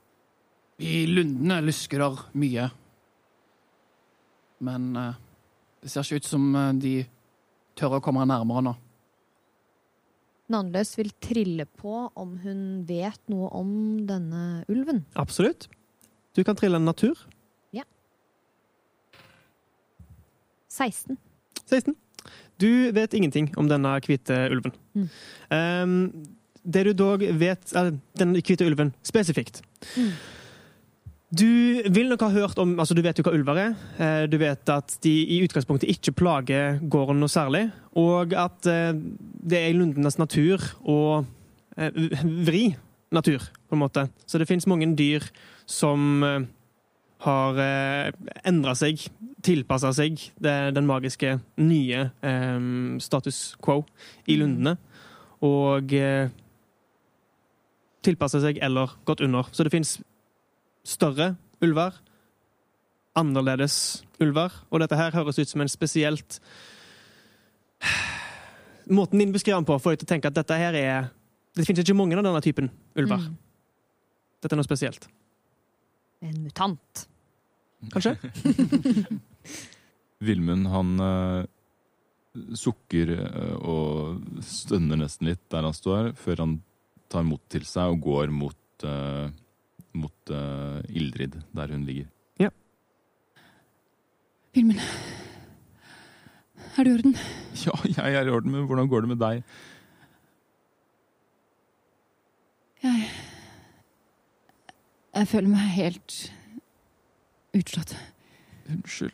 I 0.77 1.07
lundene 1.09 1.63
lysker 1.65 2.03
der 2.03 2.27
mye. 2.37 2.67
Men 4.63 4.89
eh, 4.97 5.15
det 5.83 5.91
ser 5.91 6.05
ikke 6.05 6.21
ut 6.21 6.29
som 6.29 6.49
eh, 6.55 6.73
de 6.81 6.93
tør 7.77 7.97
å 7.99 8.03
komme 8.03 8.25
nærmere 8.27 8.65
nå. 8.69 8.75
Navnløs 10.47 10.93
vil 10.95 11.11
trille 11.19 11.65
på 11.67 12.05
om 12.15 12.37
hun 12.43 12.61
vet 12.87 13.19
noe 13.31 13.49
om 13.55 13.71
denne 14.07 14.63
ulven. 14.71 15.03
absolutt. 15.13 15.67
Du 16.37 16.43
kan 16.45 16.55
trille 16.55 16.77
en 16.77 16.85
natur. 16.85 17.17
Ja. 17.75 17.83
16. 20.69 21.17
16. 21.65 21.95
Du 22.61 22.91
vet 22.91 23.13
ingenting 23.13 23.49
om 23.57 23.67
denne 23.69 23.97
hvite 24.05 24.37
ulven. 24.53 24.73
Mm. 24.95 25.07
Um, 25.49 25.95
det 26.67 26.83
du 26.83 26.93
dog 26.93 27.23
vet 27.39 27.73
eh, 27.75 27.93
Den 28.19 28.35
hvite 28.35 28.65
ulven 28.67 28.93
spesifikt. 29.05 29.61
Mm. 29.95 30.11
Du 31.27 31.83
vil 31.91 32.07
nok 32.07 32.21
ha 32.23 32.29
hørt 32.31 32.59
om 32.61 32.77
altså 32.79 32.95
Du 32.95 33.01
vet 33.03 33.17
jo 33.19 33.25
hva 33.27 33.33
ulver 33.35 33.59
er. 33.59 33.73
Eh, 33.99 34.25
Du 34.31 34.37
vet 34.39 34.69
at 34.71 34.97
de 35.03 35.11
i 35.27 35.41
utgangspunktet 35.43 35.89
ikke 35.91 36.15
plager 36.15 36.79
gården 36.79 37.19
noe 37.19 37.31
særlig. 37.31 37.65
Og 37.99 38.31
at 38.31 38.67
eh, 38.71 38.93
det 38.95 39.59
er 39.59 39.73
i 39.73 39.75
lundenes 39.75 40.17
natur 40.17 40.63
å 40.87 41.25
eh, 41.75 41.91
vri 42.47 42.77
natur, 43.11 43.43
på 43.67 43.75
en 43.75 43.83
måte. 43.83 44.05
Så 44.25 44.39
det 44.39 44.47
fins 44.47 44.67
mange 44.67 44.87
dyr 44.95 45.23
som 45.67 46.23
har 47.23 47.59
endra 48.43 48.73
seg, 48.75 48.99
tilpassa 49.43 49.93
seg 49.95 50.19
den 50.43 50.85
magiske 50.85 51.37
nye 51.55 52.01
status 52.99 53.55
quo 53.63 53.85
i 54.27 54.35
lundene. 54.35 54.75
Og 55.39 55.95
tilpassa 58.03 58.43
seg 58.43 58.59
eller 58.59 58.91
gått 59.07 59.23
under. 59.23 59.47
Så 59.55 59.63
det 59.63 59.71
fins 59.71 59.95
større 60.87 61.33
ulver, 61.63 61.95
annerledes 63.17 64.05
ulver, 64.23 64.53
og 64.71 64.81
dette 64.83 64.97
her 64.99 65.15
høres 65.15 65.39
ut 65.39 65.49
som 65.49 65.63
en 65.63 65.71
spesielt 65.71 66.39
Måten 68.87 69.19
din 69.19 69.33
beskriver 69.35 69.59
den 69.59 69.67
på, 69.67 69.75
får 69.83 69.93
jeg 69.93 69.99
til 70.01 70.07
å 70.07 70.11
tenke 70.13 70.29
at 70.31 70.37
dette 70.37 70.55
her 70.57 70.75
er 70.79 71.09
Det 71.57 71.65
finnes 71.67 71.83
ikke 71.83 71.97
mange 71.97 72.15
av 72.15 72.23
denne 72.23 72.41
typen 72.41 72.69
ulver. 72.97 73.19
Mm. 73.19 73.35
Dette 74.41 74.55
er 74.55 74.59
noe 74.61 74.67
spesielt. 74.67 75.07
En 76.23 76.37
mutant. 76.45 77.03
Kanskje? 77.93 78.15
Vilmund, 80.27 80.69
han 80.71 80.93
eh, 81.03 81.49
sukker 82.57 83.11
eh, 83.17 83.55
og 83.57 84.41
stønner 84.45 85.01
nesten 85.01 85.29
litt 85.29 85.43
der 85.53 85.67
han 85.67 85.75
står, 85.75 86.13
før 86.17 86.43
han 86.45 86.55
tar 87.11 87.25
mot 87.27 87.43
til 87.51 87.65
seg 87.67 87.93
og 87.93 88.01
går 88.05 88.33
mot, 88.33 88.85
eh, 88.87 89.27
mot 89.97 90.31
uh, 90.31 90.79
Ildrid, 90.89 91.39
der 91.55 91.73
hun 91.73 91.83
ligger. 91.87 92.11
Filmen 94.57 94.79
Er 96.77 96.83
du 96.83 96.89
i 96.89 96.93
orden? 96.93 97.15
Ja, 97.65 97.71
jeg 97.83 98.15
er 98.15 98.25
i 98.25 98.29
orden, 98.29 98.51
men 98.51 98.65
hvordan 98.65 98.87
går 98.87 98.99
det 98.99 99.09
med 99.09 99.19
deg? 99.21 99.43
Jeg 102.83 103.09
Jeg 105.13 105.27
føler 105.27 105.49
meg 105.49 105.59
helt 105.59 106.15
utslått. 107.57 107.95
Unnskyld. 108.69 109.13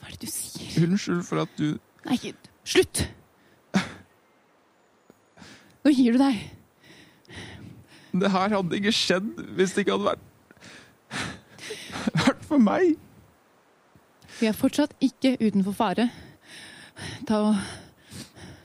Hva 0.00 0.08
er 0.08 0.10
det 0.16 0.20
du 0.20 0.32
sier? 0.32 0.84
Unnskyld 0.84 1.22
for 1.24 1.44
at 1.44 1.52
du 1.58 1.78
Nei, 2.04 2.18
slutt! 2.64 3.06
Nå 5.84 5.92
gir 5.92 6.16
du 6.16 6.20
deg. 6.24 6.40
Det 8.12 8.30
her 8.32 8.52
hadde 8.52 8.76
ikke 8.76 8.92
skjedd 8.92 9.30
hvis 9.56 9.72
det 9.74 9.84
ikke 9.86 9.96
hadde 9.96 10.10
vært 10.10 10.28
vært 12.26 12.44
for 12.48 12.60
meg. 12.60 12.94
Vi 14.40 14.48
er 14.50 14.56
fortsatt 14.56 14.92
ikke 15.04 15.36
utenfor 15.40 15.76
fare. 15.76 16.08
Ta 17.28 17.42
og 17.50 17.56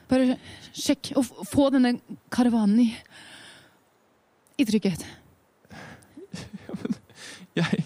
Bare 0.07 0.37
sjekk 0.71 1.09
og 1.19 1.25
få 1.49 1.65
denne 1.73 1.97
karavanen 2.31 2.79
i 2.85 2.89
i 4.57 4.65
trygghet. 4.65 5.01
Jeg, 7.57 7.81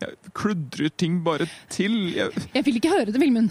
jeg 0.00 0.30
kludrer 0.36 0.92
ting 1.00 1.18
bare 1.26 1.48
til. 1.72 1.96
Jeg, 2.14 2.30
Jeg 2.54 2.64
vil 2.66 2.78
ikke 2.78 2.92
høre 2.92 3.10
det, 3.10 3.20
Vilmund. 3.20 3.50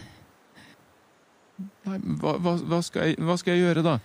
nei, 1.85 1.97
hva, 2.21 2.35
hva, 2.37 2.53
hva, 2.61 2.79
skal 2.85 3.11
jeg, 3.11 3.19
hva 3.21 3.35
skal 3.41 3.57
jeg 3.57 3.65
gjøre, 3.65 3.83
da? 3.85 3.97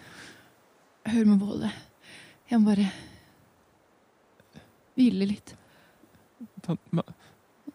Hør 1.13 1.29
med 1.31 1.39
Våle. 1.45 1.71
Jeg 2.51 2.61
må 2.61 2.73
bare 2.73 2.89
hvile 4.99 5.31
litt. 5.31 5.55
Ta, 6.65 6.77
ma, 6.95 7.05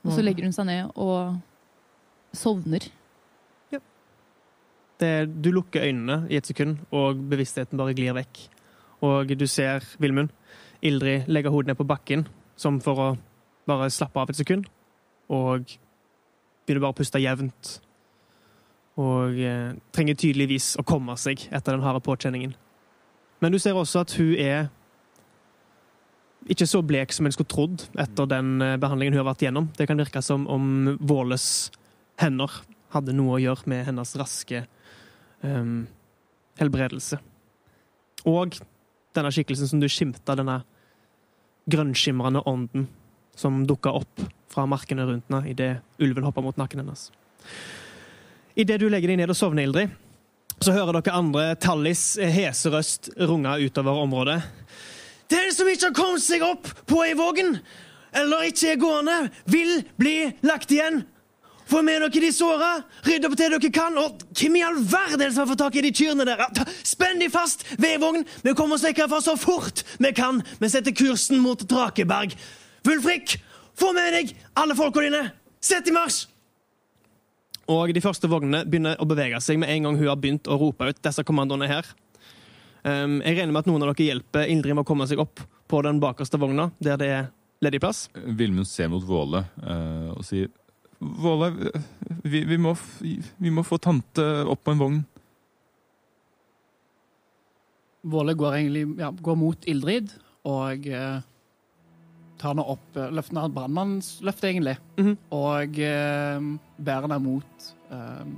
Og 0.03 0.11
så 0.11 0.23
legger 0.23 0.47
hun 0.47 0.55
seg 0.55 0.67
ned 0.67 0.91
og 0.99 1.39
sovner. 2.35 2.89
Det, 5.01 5.25
du 5.43 5.49
lukker 5.51 5.83
øynene 5.83 6.27
i 6.31 6.37
et 6.37 6.47
sekund, 6.47 6.77
og 6.93 7.17
bevisstheten 7.31 7.79
bare 7.79 7.95
glir 7.97 8.13
vekk. 8.15 8.43
Og 9.03 9.33
du 9.35 9.45
ser 9.49 9.83
Vilmund, 9.99 10.29
Ildrid, 10.85 11.27
legge 11.27 11.51
hodet 11.51 11.71
ned 11.71 11.79
på 11.79 11.87
bakken, 11.87 12.27
som 12.55 12.77
for 12.83 13.01
å 13.01 13.07
bare 13.67 13.89
slappe 13.91 14.21
av 14.21 14.31
et 14.31 14.39
sekund, 14.39 14.67
og 15.33 15.65
begynner 16.63 16.85
bare 16.85 16.95
å 16.95 16.99
puste 16.99 17.19
jevnt. 17.19 17.73
Og 19.01 19.39
eh, 19.41 19.73
trenger 19.95 20.19
tydeligvis 20.19 20.75
å 20.79 20.85
komme 20.87 21.17
seg 21.19 21.47
etter 21.49 21.73
den 21.73 21.83
harde 21.83 22.03
påkjenningen. 22.05 22.53
Men 23.41 23.51
du 23.51 23.59
ser 23.59 23.75
også 23.75 24.05
at 24.05 24.13
hun 24.19 24.35
er 24.39 24.69
ikke 26.51 26.67
så 26.67 26.81
blek 26.83 27.13
som 27.15 27.27
en 27.27 27.33
skulle 27.35 27.51
trodd 27.51 27.85
etter 27.99 28.27
den 28.29 28.57
eh, 28.63 28.77
behandlingen 28.81 29.15
hun 29.15 29.23
har 29.23 29.29
vært 29.31 29.45
gjennom. 29.45 29.69
Det 29.77 29.87
kan 29.89 29.99
virke 30.01 30.23
som 30.25 30.45
om 30.51 30.95
Våles 30.99 31.71
hender 32.21 32.51
hadde 32.93 33.15
noe 33.15 33.37
å 33.37 33.41
gjøre 33.41 33.69
med 33.71 33.87
hennes 33.87 34.15
raske 34.19 34.65
um, 35.41 35.85
helbredelse. 36.59 37.17
Og 38.29 38.59
denne 39.15 39.31
skikkelsen 39.33 39.69
som 39.69 39.81
du 39.81 39.89
skimta, 39.91 40.35
denne 40.37 40.61
grønnskimrende 41.69 42.43
ånden 42.49 42.87
som 43.39 43.63
dukka 43.67 43.93
opp 43.97 44.21
fra 44.53 44.67
markene 44.69 45.07
rundt 45.07 45.29
henne 45.31 45.49
idet 45.49 45.71
ulven 46.03 46.27
hoppa 46.27 46.43
mot 46.45 46.57
nakken 46.59 46.83
hennes. 46.83 47.07
Idet 48.53 48.77
du 48.81 48.89
legger 48.91 49.09
deg 49.09 49.23
ned 49.23 49.33
og 49.33 49.37
sovner, 49.37 49.65
Ildrid, 49.65 49.93
så 50.61 50.75
hører 50.75 50.99
dere 50.99 51.15
andre 51.17 51.45
Tallis 51.57 52.03
hese 52.21 52.69
røst 52.73 53.09
runge 53.17 53.55
utover 53.65 54.03
området. 54.03 54.37
Den 55.33 55.49
som 55.55 55.69
ikke 55.69 55.89
har 55.89 55.97
kommet 55.97 56.23
seg 56.23 56.43
opp 56.45 56.69
på 56.89 57.01
ei 57.05 57.15
vågen, 57.17 57.57
eller 58.13 58.45
ikke 58.49 58.75
er 58.75 58.81
gående, 58.81 59.17
vil 59.49 59.81
bli 59.97 60.17
lagt 60.45 60.71
igjen. 60.73 61.01
Få 61.69 61.79
med 61.81 62.03
dere 62.03 62.21
de 62.21 62.29
såra, 62.35 62.73
rydd 63.07 63.25
opp 63.25 63.37
til 63.39 63.53
dere 63.55 63.71
kan, 63.73 63.95
og 63.97 64.21
hvem 64.35 64.57
i 64.59 64.65
all 64.67 64.77
verden 64.77 65.31
som 65.31 65.43
har 65.43 65.49
fått 65.53 65.61
tak 65.63 65.77
i 65.79 65.85
de 65.85 65.93
kyrne 65.95 66.27
der? 66.27 66.43
Spenn 66.85 67.21
de 67.23 67.31
fast 67.33 67.63
ved 67.77 67.95
ei 67.95 68.01
vogn, 68.03 68.27
vi 68.43 68.53
kommer 68.57 68.77
oss 68.77 68.85
vekk 68.85 69.05
herfra 69.05 69.21
så 69.23 69.37
fort 69.39 69.85
vi 69.97 70.11
kan. 70.13 70.43
Vi 70.59 70.69
setter 70.69 70.93
kursen 70.93 71.41
mot 71.41 71.63
Drakeberg. 71.69 72.35
Vulfrik, 72.85 73.39
få 73.79 73.93
med 73.95 74.13
deg 74.19 74.35
alle 74.59 74.77
folka 74.77 75.01
dine. 75.01 75.25
Sett 75.63 75.87
i 75.89 75.95
marsj! 75.95 76.27
Og 77.71 77.93
de 77.95 78.01
første 78.03 78.27
vognene 78.27 78.65
begynner 78.67 78.99
å 78.99 79.07
bevege 79.07 79.39
seg 79.39 79.55
med 79.61 79.71
en 79.71 79.85
gang 79.87 79.95
hun 79.95 80.09
har 80.09 80.19
begynt 80.19 80.49
å 80.51 80.57
rope 80.59 80.89
ut 80.91 80.99
disse 80.99 81.23
kommandoene 81.23 81.69
her. 81.71 81.87
Um, 82.83 83.21
jeg 83.23 83.37
regner 83.37 83.53
med 83.55 83.63
at 83.63 83.69
noen 83.69 83.83
av 83.85 83.93
dere 83.93 84.09
hjelper 84.09 84.49
Ildrid 84.51 84.75
med 84.75 84.83
å 84.83 84.87
komme 84.87 85.05
seg 85.07 85.21
opp 85.23 85.39
på 85.71 85.79
den 85.85 86.01
bakerste 86.03 86.39
vogna, 86.39 86.67
der 86.83 86.99
det 86.99 87.07
er 87.07 87.29
ledig 87.63 87.79
plass. 87.79 88.09
Vilmund 88.13 88.67
ser 88.67 88.89
mot 88.91 89.05
Våle 89.07 89.45
uh, 89.63 90.11
og 90.17 90.25
sier 90.27 90.51
Våle, 91.03 91.49
vi, 92.23 92.43
vi, 92.47 92.57
må, 92.59 92.71
vi 93.03 93.51
må 93.51 93.63
få 93.67 93.75
tante 93.83 94.23
opp 94.47 94.61
på 94.63 94.71
en 94.71 94.79
vogn. 94.79 95.01
Våle 98.07 98.35
går 98.39 98.55
egentlig 98.59 98.85
ja, 99.01 99.09
går 99.11 99.39
mot 99.39 99.67
Ildrid 99.67 100.13
og 100.47 100.87
uh, 100.87 101.19
tar 102.39 102.53
henne 102.53 102.65
opp 102.71 102.97
eh, 102.99 103.11
Løfter 103.15 103.35
ned 103.35 103.53
brannmannsløftet, 103.55 104.47
egentlig. 104.49 104.77
Mhm. 104.99 105.13
Og 105.35 105.77
uh, 105.79 106.47
bærer 106.79 107.07
henne 107.07 107.19
mot 107.23 107.69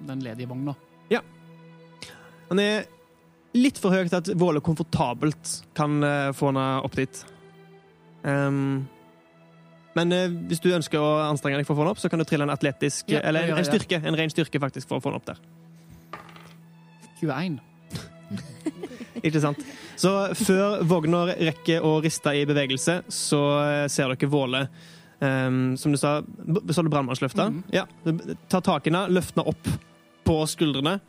den 0.05 0.19
ledige 0.19 0.49
vogna. 0.49 0.73
Ja. 1.07 1.21
Han 2.49 2.59
er 2.59 2.89
litt 3.55 3.79
for 3.81 3.95
høyt 3.95 4.11
til 4.11 4.19
at 4.19 4.33
Våle 4.39 4.61
komfortabelt 4.63 5.59
kan 5.77 6.03
eh, 6.03 6.31
få 6.35 6.51
henne 6.51 6.65
opp 6.85 6.97
dit. 6.99 7.21
Um, 8.25 8.87
men 9.95 10.11
eh, 10.11 10.33
hvis 10.49 10.61
du 10.63 10.71
ønsker 10.75 10.99
å 10.99 11.11
anstrenge 11.29 11.61
deg 11.61 11.67
for 11.67 11.75
å 11.75 11.79
få 11.79 11.85
henne 11.85 11.95
opp, 11.95 12.01
så 12.03 12.11
kan 12.11 12.19
du 12.19 12.27
trille 12.27 12.47
en 12.47 12.53
atletisk 12.53 13.13
Ja, 13.13 13.21
Eller 13.23 13.47
en, 13.47 13.61
en 13.61 13.67
styrke. 13.67 14.01
En 14.03 14.17
ren 14.17 14.33
styrke, 14.33 14.59
faktisk, 14.61 14.89
for 14.91 14.99
å 14.99 15.03
få 15.03 15.11
henne 15.11 15.21
opp 15.21 15.29
der. 15.29 15.39
21. 17.21 17.61
Ikke 19.25 19.41
sant? 19.41 19.61
Så 19.95 20.11
før 20.35 20.81
Vågner 20.85 21.31
rekker 21.47 21.85
å 21.87 21.95
riste 22.03 22.33
i 22.35 22.43
bevegelse, 22.49 22.99
så 23.07 23.41
eh, 23.63 23.85
ser 23.91 24.11
dere 24.11 24.29
Våle 24.29 24.65
um, 25.23 25.77
Som 25.79 25.95
du 25.95 25.99
sa, 26.01 26.17
så 26.19 26.83
du 26.83 26.91
brannmannsløfta? 26.91 27.47
Mhm. 27.53 27.63
Ja. 27.73 27.85
Ta 28.51 28.59
tak 28.59 28.87
i 28.87 28.91
henne, 28.91 29.07
løft 29.15 29.37
henne 29.37 29.47
opp 29.53 29.71
på 30.25 30.41
skuldrene. 30.49 30.99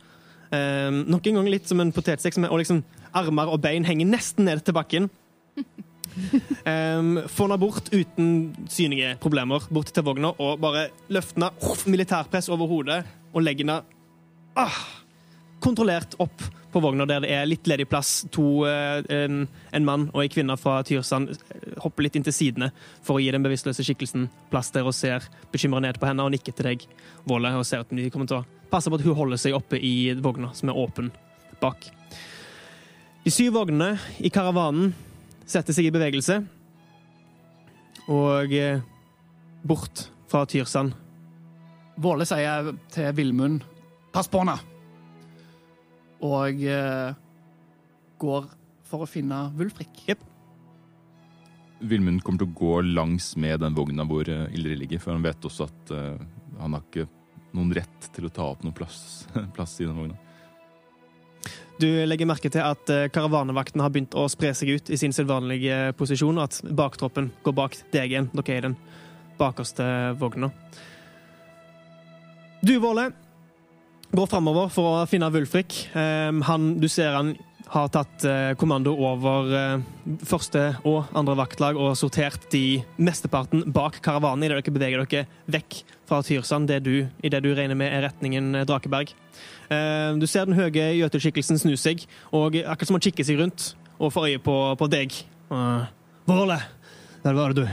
Um, 0.47 1.01
nok 1.11 1.27
en 1.27 1.41
gang 1.41 1.49
litt 1.51 1.67
som 1.67 1.81
en 1.83 1.91
potetsekk, 1.95 2.39
og 2.47 2.61
liksom 2.61 2.83
armer 3.17 3.51
og 3.51 3.61
bein 3.63 3.87
henger 3.87 4.07
nesten 4.09 4.47
ned 4.47 4.63
til 4.63 4.75
bakken. 4.77 5.09
Um, 6.67 7.17
få 7.33 7.47
henne 7.47 7.59
bort 7.61 7.91
uten 7.91 8.29
synlige 8.71 9.15
problemer, 9.23 9.67
bort 9.73 9.91
til 9.93 10.05
vogna, 10.07 10.33
og 10.39 10.61
bare 10.63 10.87
løfte 11.13 11.41
henne 11.41 11.51
militærpress 11.91 12.49
over 12.53 12.69
hodet 12.71 13.01
og 13.33 13.43
legge 13.43 13.65
henne 13.65 13.81
ah, 14.57 14.79
kontrollert 15.63 16.15
opp 16.21 16.43
på 16.71 16.81
vogna 16.83 17.05
der 17.09 17.23
det 17.23 17.31
er 17.33 17.47
litt 17.47 17.67
ledig 17.69 17.87
plass. 17.89 18.25
To, 18.33 18.65
eh, 18.67 19.01
en, 19.13 19.45
en 19.71 19.85
mann 19.87 20.07
og 20.13 20.21
en 20.23 20.31
kvinne 20.31 20.57
fra 20.59 20.79
Tyrsand 20.85 21.31
eh, 21.33 21.69
hopper 21.83 22.05
litt 22.05 22.17
inn 22.19 22.25
til 22.27 22.35
sidene 22.35 22.71
for 23.05 23.17
å 23.17 23.23
gi 23.23 23.31
den 23.33 23.45
bevisstløse 23.45 23.85
skikkelsen 23.85 24.27
plass 24.51 24.69
der 24.75 24.87
og 24.87 24.95
ser 24.95 25.25
bekymra 25.53 25.81
ned 25.83 25.99
på 25.99 26.09
henne 26.09 26.25
og 26.25 26.33
nikker 26.35 26.55
til 26.57 26.71
deg, 26.71 26.87
Våle, 27.27 27.53
og 27.57 27.65
ser 27.67 27.85
at 27.85 27.93
de 27.93 28.09
kommer 28.13 28.29
til 28.29 28.41
å 28.41 28.45
passe 28.71 28.91
på 28.91 28.99
at 28.99 29.05
hun 29.05 29.17
holder 29.17 29.41
seg 29.41 29.55
oppe 29.57 29.79
i 29.79 30.11
vogna, 30.21 30.51
som 30.53 30.69
er 30.71 30.77
åpen 30.77 31.11
bak. 31.61 31.89
De 33.23 33.33
syv 33.33 33.57
vognene 33.57 33.97
i 34.23 34.31
karavanen 34.31 34.93
setter 35.47 35.75
seg 35.75 35.87
i 35.87 35.95
bevegelse 35.95 36.41
og 38.07 38.53
eh, 38.55 38.79
bort 39.67 40.07
fra 40.27 40.45
Tyrsand. 40.47 40.93
Våle 41.97 42.27
sier 42.29 42.73
til 42.93 43.13
Villmund 43.17 43.63
'pass 44.13 44.29
på 44.29 44.39
henne', 44.39 44.59
og 46.25 46.63
eh, 46.65 47.13
går 48.17 48.49
for 48.87 49.03
å 49.03 49.09
finne 49.09 49.47
Wulfrik. 49.57 50.15
Vilmund 51.77 52.23
kommer 52.25 52.41
til 52.41 52.49
å 52.49 52.57
gå 52.57 52.77
langs 52.95 53.35
med 53.37 53.61
den 53.61 53.75
vogna 53.77 54.05
hvor 54.07 54.29
eh, 54.29 54.47
Ildrid 54.55 54.81
ligger, 54.81 55.01
for 55.03 55.13
han 55.13 55.25
vet 55.25 55.45
også 55.45 55.67
at 55.67 55.91
uh, 55.93 56.15
han 56.57 56.73
har 56.73 56.85
ikke 56.85 57.05
noen 57.57 57.73
rett 57.77 58.07
til 58.15 58.25
å 58.25 58.31
ta 58.33 58.47
opp 58.49 58.63
noen 58.65 58.75
plass, 58.77 59.27
plass 59.55 59.77
i 59.81 59.85
den 59.85 59.97
vogna. 59.97 60.17
Du 61.77 61.85
legger 61.85 62.25
merke 62.25 62.49
til 62.49 62.63
at 62.65 62.89
karavanevakten 63.13 63.83
har 63.83 63.91
begynt 63.93 64.15
å 64.17 64.23
spre 64.33 64.49
seg 64.57 64.71
ut 64.79 64.89
i 64.89 64.97
sin 64.97 65.13
sedvanlige 65.13 65.91
posisjon, 65.99 66.39
og 66.39 66.47
at 66.47 66.73
baktroppen 66.73 67.29
går 67.45 67.53
bak 67.53 67.77
deg 67.93 68.15
igjen. 68.15 68.31
Dere 68.33 68.55
er 68.55 68.57
i 68.57 68.65
den 68.65 68.77
bakerste 69.37 69.85
vogna. 70.17 70.49
Du, 72.65 72.73
Våle, 72.81 73.11
går 74.15 74.29
framover 74.31 74.69
for 74.73 75.01
å 75.01 75.05
finne 75.09 75.29
Wulfrik. 75.33 75.87
Eh, 75.95 76.31
Han, 76.47 76.75
du 76.81 76.87
ser 76.89 77.13
han 77.17 77.35
har 77.67 77.89
tatt 77.91 78.23
eh, 78.23 78.53
kommando 78.55 78.93
over 78.95 79.49
eh, 79.51 79.81
første 80.23 80.61
og 80.87 81.09
andre 81.19 81.33
vaktlag 81.35 81.75
og 81.75 81.97
sortert 81.99 82.45
de 82.53 82.79
mesteparten 83.03 83.65
bak 83.75 83.97
karavanen 84.05 84.45
idet 84.47 84.61
dere 84.61 84.71
beveger 84.77 85.03
dere 85.03 85.25
vekk 85.51 85.81
fra 86.07 86.21
Tyrsand, 86.23 86.69
det 86.71 86.77
du, 86.85 86.93
i 87.19 87.27
det 87.33 87.41
du 87.43 87.49
regner 87.57 87.75
med 87.75 87.91
er 87.91 88.05
retningen 88.07 88.55
eh, 88.61 88.63
Drakeberg. 88.69 89.11
Eh, 89.67 90.15
Du 90.15 90.23
ser 90.31 90.47
den 90.47 90.55
høye 90.55 90.87
jøteskikkelsen 91.01 91.59
snu 91.59 91.75
seg, 91.75 92.07
og 92.31 92.55
akkurat 92.63 92.87
som 92.87 92.95
han 93.01 93.03
kikker 93.09 93.27
seg 93.27 93.41
rundt 93.43 93.73
og 93.99 94.13
får 94.15 94.29
øye 94.31 94.39
på, 94.45 94.55
på 94.79 94.87
deg. 94.93 95.11
Våle, 96.29 96.57
der 97.23 97.33
var 97.35 97.51
du. 97.57 97.65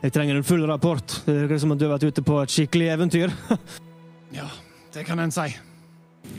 Jeg 0.00 0.12
trenger 0.12 0.36
en 0.36 0.44
full 0.44 0.64
rapport. 0.68 1.20
Det 1.24 1.34
virker 1.42 1.60
som 1.62 1.72
at 1.72 1.78
du 1.80 1.84
har 1.86 1.94
vært 1.94 2.08
ute 2.10 2.24
på 2.24 2.36
et 2.42 2.52
skikkelig 2.52 2.92
eventyr. 2.98 3.32
Ja, 4.30 4.44
det 4.94 5.04
kan 5.06 5.18
en 5.22 5.32
si. 5.32 5.48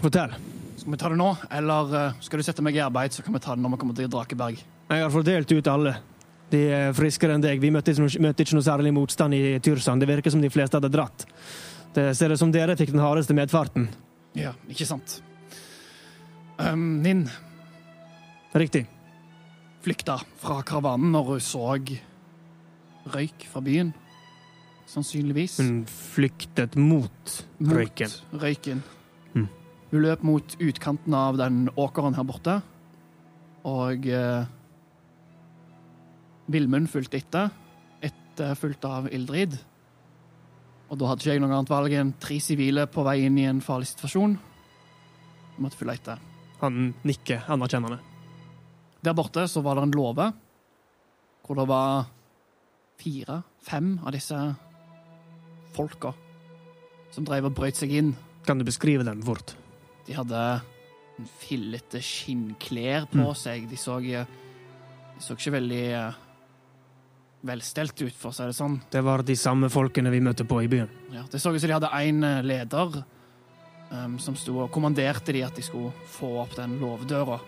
Fortell. 0.01 0.33
Skal 0.77 0.91
vi 0.93 0.97
ta 0.97 1.09
det 1.13 1.17
nå, 1.19 1.29
eller 1.53 1.95
eh, 1.97 2.21
skal 2.25 2.41
du 2.41 2.45
sette 2.45 2.63
meg 2.65 2.77
i 2.77 2.81
arbeid, 2.83 3.13
så 3.13 3.23
kan 3.25 3.35
vi 3.35 3.41
ta 3.43 3.55
det 3.55 3.63
når 3.63 3.75
vi 3.75 3.81
kommer 3.83 3.97
til 3.97 4.09
Drakeberg? 4.11 4.63
Jeg 4.91 5.03
har 5.05 5.11
fordelt 5.13 5.51
ut 5.53 5.69
alle. 5.71 5.93
De 6.51 6.61
er 6.73 6.95
friskere 6.97 7.37
enn 7.37 7.43
deg. 7.43 7.61
Vi 7.63 7.69
møtte 7.71 7.93
ikke, 7.93 8.03
noe, 8.03 8.23
møtte 8.25 8.43
ikke 8.43 8.57
noe 8.57 8.65
særlig 8.65 8.91
motstand 8.95 9.37
i 9.37 9.59
Tyrsand. 9.63 10.03
Det 10.03 10.09
virker 10.09 10.33
som 10.33 10.41
de 10.43 10.49
fleste 10.51 10.79
hadde 10.79 10.91
dratt. 10.91 11.25
Det 11.95 12.09
ser 12.17 12.33
ut 12.33 12.39
som 12.41 12.51
dere 12.51 12.75
fikk 12.79 12.91
den 12.91 13.03
hardeste 13.03 13.35
medfarten. 13.37 13.87
Ja, 14.35 14.51
ikke 14.71 14.87
sant. 14.87 15.19
Um, 16.61 17.01
Ninn 17.03 17.23
Riktig. 18.55 18.83
flykta 19.81 20.17
fra 20.41 20.59
karavanen 20.67 21.13
når 21.15 21.29
hun 21.29 21.39
så 21.43 21.63
røyk 23.11 23.47
fra 23.49 23.63
byen. 23.63 23.93
Sannsynligvis. 24.91 25.57
Hun 25.61 25.85
flyktet 25.87 26.75
mot 26.75 27.35
Mot 27.61 27.77
røyken. 27.77 28.11
røyken. 28.41 28.81
Mm. 29.33 29.47
Hun 29.91 30.01
løp 30.03 30.23
mot 30.27 30.55
utkanten 30.59 31.13
av 31.15 31.37
den 31.39 31.69
åkeren 31.79 32.17
her 32.17 32.27
borte, 32.27 32.57
og 33.67 34.07
eh, 34.07 34.45
Vilmund 36.51 36.89
fulgte 36.91 37.19
etter, 37.21 37.51
etterfulgt 38.03 38.83
av 38.89 39.07
Ildrid. 39.13 39.55
Og 40.91 40.99
da 40.99 41.07
hadde 41.07 41.23
ikke 41.23 41.35
jeg 41.37 41.43
noe 41.43 41.53
annet 41.55 41.71
valg 41.71 41.93
enn 41.95 42.11
tre 42.19 42.39
sivile 42.43 42.83
på 42.91 43.05
vei 43.07 43.21
inn 43.29 43.37
i 43.39 43.45
en 43.47 43.61
farlig 43.63 43.87
situasjon. 43.93 44.33
Jeg 45.55 45.63
måtte 45.63 45.79
følge 45.79 45.95
etter. 46.01 46.25
Han 46.59 46.89
nikker 47.07 47.45
anerkjennende. 47.53 48.01
Der 49.01 49.15
borte 49.17 49.45
så 49.47 49.63
var 49.63 49.79
det 49.79 49.87
en 49.87 49.95
låve, 49.95 50.27
hvor 51.47 51.57
det 51.61 51.67
var 51.71 52.09
fire, 53.01 53.39
fem 53.65 53.95
av 54.03 54.11
disse 54.13 54.37
folka 55.75 56.13
som 57.11 57.25
drev 57.27 57.45
og 57.49 57.55
brøt 57.57 57.75
seg 57.79 57.91
inn. 57.91 58.13
Kan 58.47 58.57
du 58.61 58.65
beskrive 58.67 59.03
dem 59.07 59.21
fort? 59.25 59.55
De 60.07 60.13
hadde 60.17 60.39
en 61.19 61.27
fillete 61.41 61.99
skinnklær 62.01 63.07
på 63.11 63.19
Mm. 63.21 63.35
seg. 63.35 63.69
De 63.69 63.75
så, 63.77 63.99
de 64.01 64.25
så 65.21 65.35
ikke 65.35 65.51
veldig 65.57 65.81
eh, 65.91 66.13
velstelt 67.43 68.01
ut, 68.01 68.13
for 68.15 68.29
å 68.31 68.33
si 68.33 68.43
det 68.47 68.55
sånn. 68.55 68.79
Det 68.91 69.03
var 69.03 69.23
de 69.23 69.35
samme 69.35 69.69
folkene 69.69 70.09
vi 70.13 70.19
møtte 70.21 70.45
på 70.47 70.61
i 70.63 70.67
byen. 70.71 70.89
Ja, 71.11 71.23
det 71.29 71.41
så 71.41 71.53
ut 71.53 71.61
som 71.61 71.67
de 71.69 71.73
hadde 71.73 71.91
én 71.99 72.21
leder 72.45 73.03
um, 73.91 74.17
som 74.19 74.35
sto 74.35 74.59
og 74.63 74.71
kommanderte 74.71 75.33
de 75.33 75.43
at 75.43 75.55
de 75.57 75.61
skulle 75.65 75.91
få 76.07 76.29
opp 76.45 76.55
den 76.55 76.79
låvedøra. 76.79 77.39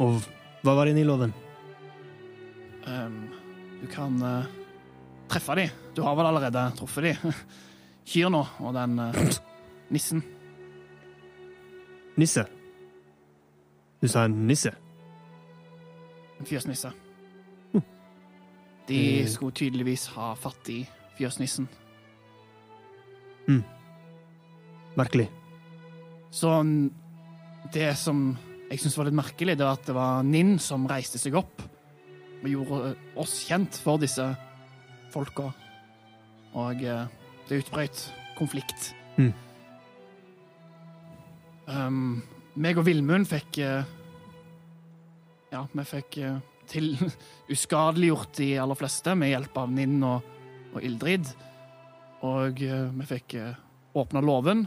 Og 0.00 0.22
hva 0.64 0.74
var 0.74 0.88
inne 0.88 1.02
i 1.04 1.06
loven? 1.06 1.32
Du 3.80 3.86
kan 3.92 4.16
eh, 4.22 4.44
treffe 5.32 5.56
dem. 5.58 5.72
Du 5.96 6.02
har 6.06 6.14
vel 6.18 6.28
allerede 6.28 6.66
truffet 6.78 7.08
dem. 7.10 7.32
Kyr 8.12 8.30
nå, 8.34 8.42
og 8.60 8.74
den 8.76 8.98
uh, 9.00 9.38
nissen. 9.94 10.22
Nisse. 12.20 12.44
Du 14.02 14.08
sa 14.10 14.24
en 14.26 14.34
nisse? 14.48 14.72
En 16.40 16.48
fjøsnisse. 16.48 16.90
De 18.88 18.96
Eh. 19.22 19.28
skulle 19.30 19.54
tydeligvis 19.54 20.08
ha 20.16 20.32
fatt 20.34 20.68
i 20.74 20.80
fjøsnissen. 21.16 21.68
Merkelig. 24.98 25.28
Så 26.34 26.50
det 27.72 27.92
som 27.96 28.24
jeg 28.70 28.80
syntes 28.80 28.96
var 28.98 29.08
litt 29.08 29.16
merkelig, 29.16 29.54
det 29.56 29.64
var 29.66 29.78
at 29.78 29.86
det 29.88 29.94
var 29.96 30.22
Ninn 30.26 30.58
som 30.60 30.86
reiste 30.90 31.20
seg 31.20 31.36
opp 31.38 31.62
og 32.42 32.48
gjorde 32.50 32.94
oss 33.22 33.38
kjent 33.46 33.78
for 33.78 34.00
disse 34.02 34.24
folka. 35.12 35.50
Og 36.58 36.84
eh, 36.84 37.06
det 37.48 37.62
utbrøt 37.62 38.04
konflikt. 38.38 38.92
Mm. 39.16 39.32
Um, 41.66 42.22
meg 42.58 42.80
og 42.80 42.86
Villmund 42.88 43.28
fikk 43.30 43.60
eh, 43.62 43.86
Ja, 45.52 45.62
vi 45.70 45.84
fikk 45.86 46.18
eh, 46.20 46.40
til 46.68 46.94
uskadeliggjort 47.52 48.36
de 48.40 48.50
aller 48.60 48.78
fleste 48.78 49.14
med 49.18 49.32
hjelp 49.32 49.58
av 49.62 49.72
Ninn 49.72 49.98
og, 50.08 50.28
og 50.72 50.84
Ildrid. 50.84 51.32
Og 52.22 52.60
vi 52.62 53.06
fikk 53.08 53.34
åpna 53.98 54.20
låven. 54.22 54.60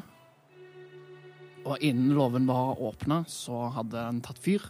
Og 1.65 1.79
innen 1.79 2.11
låven 2.13 2.43
var 2.49 2.81
åpna, 2.83 3.21
så 3.31 3.69
hadde 3.77 3.95
den 3.95 4.19
tatt 4.25 4.41
fyr. 4.43 4.65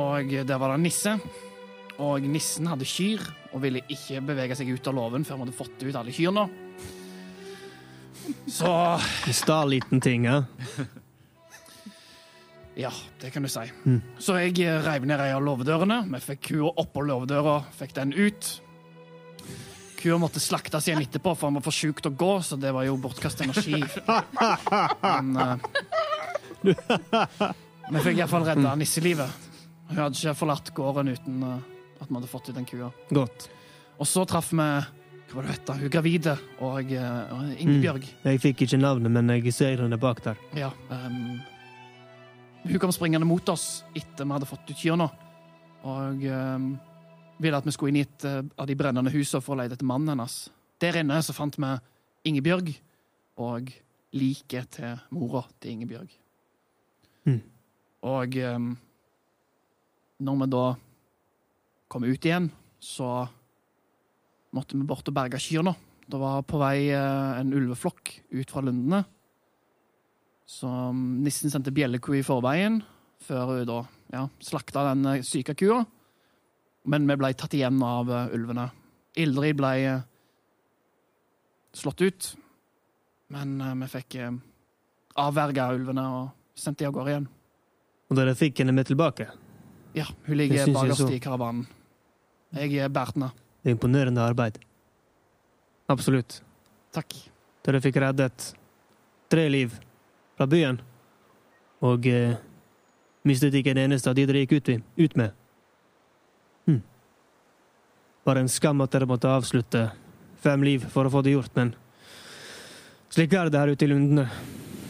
Og 0.00 0.32
der 0.32 0.56
var 0.56 0.72
det 0.72 0.78
en 0.80 0.86
nisse. 0.88 1.12
Og 2.00 2.24
nissen 2.24 2.68
hadde 2.70 2.88
kyr 2.88 3.22
og 3.50 3.60
ville 3.64 3.82
ikke 3.92 4.22
bevege 4.24 4.56
seg 4.56 4.70
ut 4.72 4.88
av 4.88 4.96
låven 4.96 5.26
før 5.26 5.40
vi 5.40 5.46
hadde 5.46 5.58
fått 5.58 5.84
ut 5.84 5.98
alle 6.00 6.14
kyrne. 6.14 6.46
Så 8.48 8.70
En 8.70 9.36
sta 9.36 9.64
liten 9.68 10.00
ting, 10.00 10.24
ja. 10.28 10.44
Ja, 12.80 12.92
det 13.20 13.30
kan 13.34 13.42
du 13.42 13.48
si. 13.50 13.66
Mm. 13.84 14.00
Så 14.18 14.38
jeg 14.40 14.54
reiv 14.86 15.04
ned 15.04 15.20
ei 15.20 15.32
av 15.34 15.42
låvedørene. 15.44 16.04
Vi 16.14 16.20
fikk 16.24 16.44
kua 16.52 16.70
oppå 16.80 17.02
låvedøra, 17.04 17.58
fikk 17.76 17.92
den 17.98 18.14
ut. 18.16 18.48
Kua 20.00 20.16
måtte 20.22 20.40
slaktes 20.40 20.86
igjen 20.88 21.02
etterpå, 21.02 21.34
for 21.36 21.50
han 21.50 21.58
var 21.58 21.64
for 21.66 21.76
sjuk 21.76 22.00
til 22.00 22.14
å 22.14 22.16
gå, 22.22 22.30
så 22.46 22.56
det 22.56 22.72
var 22.72 22.86
jo 22.86 22.96
bortkastet 23.02 23.44
energi. 23.44 23.82
Men 25.04 25.36
uh, 25.36 25.58
Vi 27.90 28.04
fikk 28.06 28.22
iallfall 28.22 28.46
redda 28.48 28.72
nisselivet. 28.80 29.50
Hun 29.90 29.98
hadde 29.98 30.16
ikke 30.16 30.38
forlatt 30.38 30.70
gården 30.72 31.10
uten 31.10 31.42
eh, 31.42 31.68
at 32.00 32.08
vi 32.08 32.16
hadde 32.16 32.30
fått 32.30 32.48
ut 32.50 32.56
den 32.56 32.66
kua. 32.68 32.90
Godt. 33.10 33.50
Og 34.00 34.08
så 34.08 34.24
traff 34.28 34.52
vi 34.52 34.66
hva 35.30 35.38
var 35.38 35.46
det 35.46 35.52
hette, 35.54 35.74
hun 35.78 35.90
gravide 35.94 36.32
og 36.66 36.88
eh, 36.90 37.32
og 37.36 37.50
Ingebjørg. 37.62 38.06
Jeg 38.24 38.40
fikk 38.42 38.64
ikke 38.64 38.80
navnet, 38.80 39.12
men 39.14 39.30
jeg 39.36 39.52
ser 39.54 39.78
henne 39.78 39.98
bak 40.00 40.24
der. 40.24 40.40
Ja. 40.58 40.72
um, 40.90 41.38
hun 42.64 42.80
kom 42.82 42.92
springende 42.92 43.28
mot 43.28 43.48
oss 43.48 43.84
etter 43.94 44.26
vi 44.26 44.34
hadde 44.34 44.48
fått 44.50 44.72
ut 44.72 44.80
kyrne, 44.80 45.06
og 45.86 46.26
um, 46.26 46.66
ville 47.40 47.60
at 47.62 47.68
vi 47.68 47.74
skulle 47.76 47.94
inn 47.94 48.00
i 48.02 48.04
et 48.08 48.26
eh, 48.26 48.42
av 48.42 48.66
de 48.68 48.76
brennende 48.76 49.12
husene 49.14 49.44
for 49.44 49.54
å 49.54 49.60
lete 49.62 49.78
etter 49.78 49.88
mannen 49.88 50.12
hennes. 50.12 50.34
Der 50.82 50.98
inne 51.00 51.22
så 51.22 51.36
fant 51.36 51.56
vi 51.60 51.70
Ingebjørg 52.28 52.74
og 53.40 53.70
liket 54.18 54.74
til 54.76 54.98
mora 55.14 55.44
til 55.62 55.76
Ingebjørg. 55.76 56.10
Mm. 57.30 57.40
Og 58.10 58.36
um, 58.50 58.70
når 60.20 60.42
vi 60.42 60.50
da 60.58 60.66
kom 61.90 62.06
ut 62.06 62.24
igjen, 62.24 62.48
så 62.78 63.26
måtte 64.54 64.78
vi 64.78 64.86
bort 64.86 65.08
og 65.10 65.16
berge 65.16 65.40
kyrne. 65.42 65.74
Det 66.10 66.18
var 66.18 66.42
på 66.46 66.58
vei 66.60 66.90
eh, 66.90 67.38
en 67.40 67.52
ulveflokk 67.54 68.12
ut 68.34 68.50
fra 68.50 68.62
lundene. 68.66 69.04
Så 70.50 70.68
nissen 70.94 71.52
sendte 71.52 71.74
bjelleku 71.74 72.16
i 72.18 72.26
forveien, 72.26 72.80
før 73.22 73.52
hun 73.52 73.66
da 73.68 73.80
ja, 74.14 74.24
slakta 74.42 74.88
den 74.90 75.06
eh, 75.12 75.24
syke 75.26 75.54
kua. 75.58 75.82
Men 76.90 77.06
vi 77.10 77.18
ble 77.20 77.32
tatt 77.38 77.54
igjen 77.58 77.82
av 77.86 78.10
eh, 78.10 78.34
ulvene. 78.38 78.68
Ildrid 79.20 79.58
ble 79.58 79.74
slått 81.74 82.02
ut, 82.02 82.30
men 83.34 83.58
vi 83.82 83.86
fikk 83.90 84.16
avverga 85.18 85.68
ulvene 85.74 86.06
og 86.14 86.58
sendt 86.58 86.80
de 86.80 86.88
av 86.88 86.94
gårde 86.94 87.12
igjen. 87.12 87.28
Og 88.10 88.18
dere 88.18 88.34
fikk 88.38 88.62
henne 88.62 88.74
med 88.74 88.88
tilbake. 88.90 89.28
Ja, 89.94 90.06
hun 90.26 90.38
ligger 90.38 90.70
bakerst 90.74 91.10
i 91.14 91.20
karavanen. 91.22 91.66
Jeg 92.50 92.80
er 92.82 92.90
Bertna. 92.90 93.30
Det 93.62 93.70
er 93.70 93.76
imponerende 93.76 94.22
arbeid. 94.24 94.58
Absolutt. 95.90 96.40
Takk. 96.94 97.14
Dere 97.66 97.80
fikk 97.82 98.00
reddet 98.02 98.50
tre 99.30 99.44
liv 99.52 99.74
fra 100.34 100.46
byen, 100.50 100.80
og 101.84 102.06
eh, 102.10 102.38
mistet 103.28 103.54
ikke 103.54 103.74
en 103.74 103.84
eneste 103.84 104.10
av 104.10 104.16
de 104.18 104.24
dere 104.26 104.42
gikk 104.42 104.56
ut, 104.58 104.70
ut 104.98 105.16
med. 105.20 105.36
Hm. 106.66 106.80
Bare 108.26 108.42
en 108.42 108.50
skam 108.50 108.82
at 108.82 108.94
dere 108.94 109.08
måtte 109.10 109.30
avslutte 109.30 109.86
fem 110.40 110.64
liv 110.66 110.86
for 110.90 111.06
å 111.06 111.12
få 111.12 111.22
det 111.22 111.36
gjort, 111.36 111.52
men 111.60 111.74
slik 113.12 113.36
er 113.36 113.52
det 113.52 113.60
her 113.60 113.74
ute 113.74 113.86
i 113.86 113.92
lundene. 113.92 114.26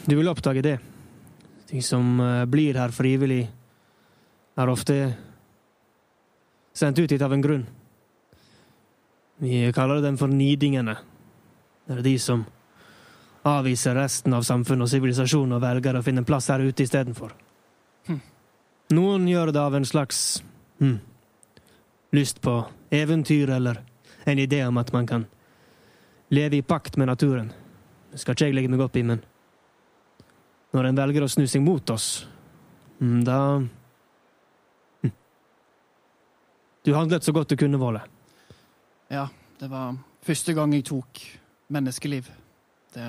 Du 0.06 0.14
vil 0.16 0.30
oppdage 0.30 0.64
det. 0.64 0.78
De 1.68 1.82
som 1.84 2.16
eh, 2.24 2.46
blir 2.48 2.78
her 2.80 2.94
frivillig, 2.94 3.44
er 4.60 4.70
ofte 4.70 4.96
sendt 6.72 6.98
ut 6.98 7.10
hit 7.10 7.22
av 7.22 7.32
en 7.32 7.42
grunn. 7.42 7.66
Vi 9.40 9.72
kaller 9.72 10.02
dem 10.02 10.18
for 10.20 10.28
nidingene. 10.28 10.96
Det 11.86 11.98
er 11.98 12.02
de 12.04 12.16
som 12.20 12.44
avviser 13.42 13.96
resten 13.96 14.34
av 14.36 14.44
samfunnet 14.44 14.84
og 14.84 14.92
sivilisasjonen 14.92 15.56
og 15.56 15.62
velger 15.64 15.96
å 15.96 16.04
finne 16.04 16.26
plass 16.28 16.50
her 16.52 16.60
ute 16.60 16.84
istedenfor. 16.84 17.32
Hm. 18.08 18.20
Noen 18.92 19.28
gjør 19.30 19.52
det 19.54 19.62
av 19.62 19.76
en 19.76 19.86
slags 19.88 20.42
hm, 20.80 20.98
lyst 22.12 22.40
på 22.44 22.58
eventyr 22.90 23.50
eller 23.56 23.80
en 24.28 24.38
idé 24.38 24.60
om 24.66 24.78
at 24.78 24.92
man 24.92 25.06
kan 25.06 25.26
leve 26.28 26.56
i 26.56 26.62
pakt 26.62 26.96
med 26.96 27.08
naturen. 27.08 27.52
Det 28.12 28.20
skal 28.20 28.34
ikke 28.34 28.50
jeg 28.50 28.58
legge 28.58 28.72
meg 28.72 28.84
opp 28.84 28.96
i, 28.98 29.06
men 29.06 29.22
når 30.74 30.90
en 30.90 31.00
velger 31.00 31.24
å 31.24 31.30
snu 31.30 31.46
seg 31.50 31.62
mot 31.64 31.90
oss, 31.90 32.26
hm, 33.00 33.22
da 33.26 33.40
hm. 35.00 35.14
Du 36.84 36.94
handlet 36.94 37.24
så 37.24 37.32
godt 37.32 37.52
du 37.52 37.56
kunne, 37.60 37.78
Våle. 37.80 38.00
Ja, 39.12 39.26
det 39.60 39.68
var 39.68 39.98
første 40.24 40.54
gang 40.56 40.72
jeg 40.72 40.86
tok 40.88 41.20
menneskeliv. 41.72 42.30
Det 42.94 43.08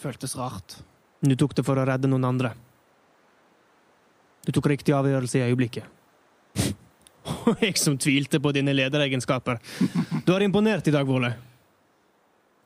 føltes 0.00 0.36
rart. 0.38 0.78
Du 1.20 1.34
tok 1.36 1.54
det 1.58 1.64
for 1.66 1.76
å 1.76 1.84
redde 1.84 2.08
noen 2.08 2.24
andre. 2.24 2.54
Du 4.46 4.52
tok 4.56 4.70
riktig 4.72 4.94
avgjørelse 4.96 5.42
i 5.42 5.50
øyeblikket. 5.50 5.84
Og 7.44 7.60
jeg 7.66 7.76
som 7.76 7.98
tvilte 8.00 8.40
på 8.40 8.52
dine 8.56 8.72
lederegenskaper. 8.72 9.60
Du 10.24 10.32
har 10.32 10.40
imponert 10.46 10.88
i 10.88 10.94
dag, 10.94 11.04
Våle. 11.04 11.34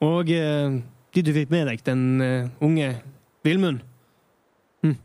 Og 0.05 0.31
eh, 0.31 0.79
de 1.15 1.27
du 1.27 1.33
fikk 1.35 1.51
med 1.51 1.67
deg, 1.73 1.83
den 1.87 2.07
eh, 2.23 2.49
unge 2.63 2.93
Vilmund. 3.45 3.83
Hm. 4.87 4.97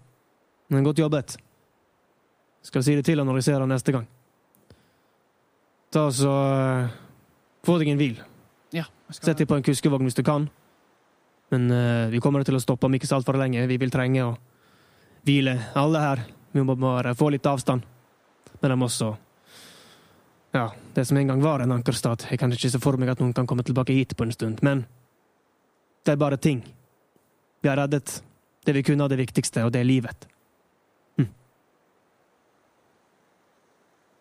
Men 0.69 0.85
godt 0.85 1.01
jobbet. 1.01 1.35
Skal 2.69 2.85
si 2.85 2.95
det 2.99 3.07
til 3.07 3.17
han 3.17 3.27
når 3.29 3.41
jeg 3.41 3.49
ser 3.49 3.65
han 3.65 3.73
neste 3.73 3.95
gang. 3.95 4.07
Ta 5.89 6.11
så 6.13 6.33
eh, 6.53 6.97
Få 7.65 7.77
deg 7.81 7.91
en 7.91 7.99
hvil. 7.99 8.19
Ja, 8.75 8.85
Sett 9.11 9.37
deg 9.41 9.49
på 9.49 9.57
en 9.57 9.65
kuskevogn 9.65 10.05
hvis 10.07 10.17
du 10.17 10.23
kan. 10.23 10.47
Men 11.49 11.65
uh, 11.73 12.07
vi 12.13 12.21
kommer 12.21 12.45
til 12.45 12.55
å 12.55 12.61
stoppe 12.61 12.85
om 12.87 12.93
ikke 12.95 13.09
så 13.09 13.17
altfor 13.17 13.35
lenge. 13.41 13.65
Vi 13.67 13.77
vil 13.81 13.91
trenge 13.91 14.21
å 14.23 14.35
hvile, 15.27 15.57
alle 15.77 16.03
her. 16.03 16.21
Vi 16.53 16.63
må 16.63 16.77
bare 16.79 17.15
få 17.17 17.31
litt 17.33 17.49
avstand. 17.49 17.83
Men 18.61 18.73
de 18.73 18.85
også 18.85 19.09
Ja, 20.53 20.69
det 20.95 21.05
som 21.05 21.17
en 21.17 21.27
gang 21.29 21.41
var 21.43 21.61
en 21.61 21.75
ankerstat. 21.75 22.29
Jeg 22.31 22.39
kan 22.39 22.53
ikke 22.53 22.71
se 22.71 22.81
for 22.81 22.97
meg 22.97 23.11
at 23.11 23.19
noen 23.21 23.35
kan 23.37 23.49
komme 23.49 23.65
tilbake 23.65 23.93
hit 23.93 24.15
på 24.17 24.25
en 24.25 24.33
stund, 24.33 24.63
men 24.65 24.85
det 26.05 26.15
er 26.15 26.21
bare 26.21 26.39
ting. 26.41 26.63
Vi 27.61 27.69
har 27.69 27.77
reddet 27.77 28.21
det 28.65 28.73
vi 28.73 28.83
kunne 28.87 29.05
av 29.05 29.11
det 29.11 29.19
viktigste, 29.19 29.65
og 29.65 29.73
det 29.73 29.83
er 29.83 29.89
livet. 29.89 30.25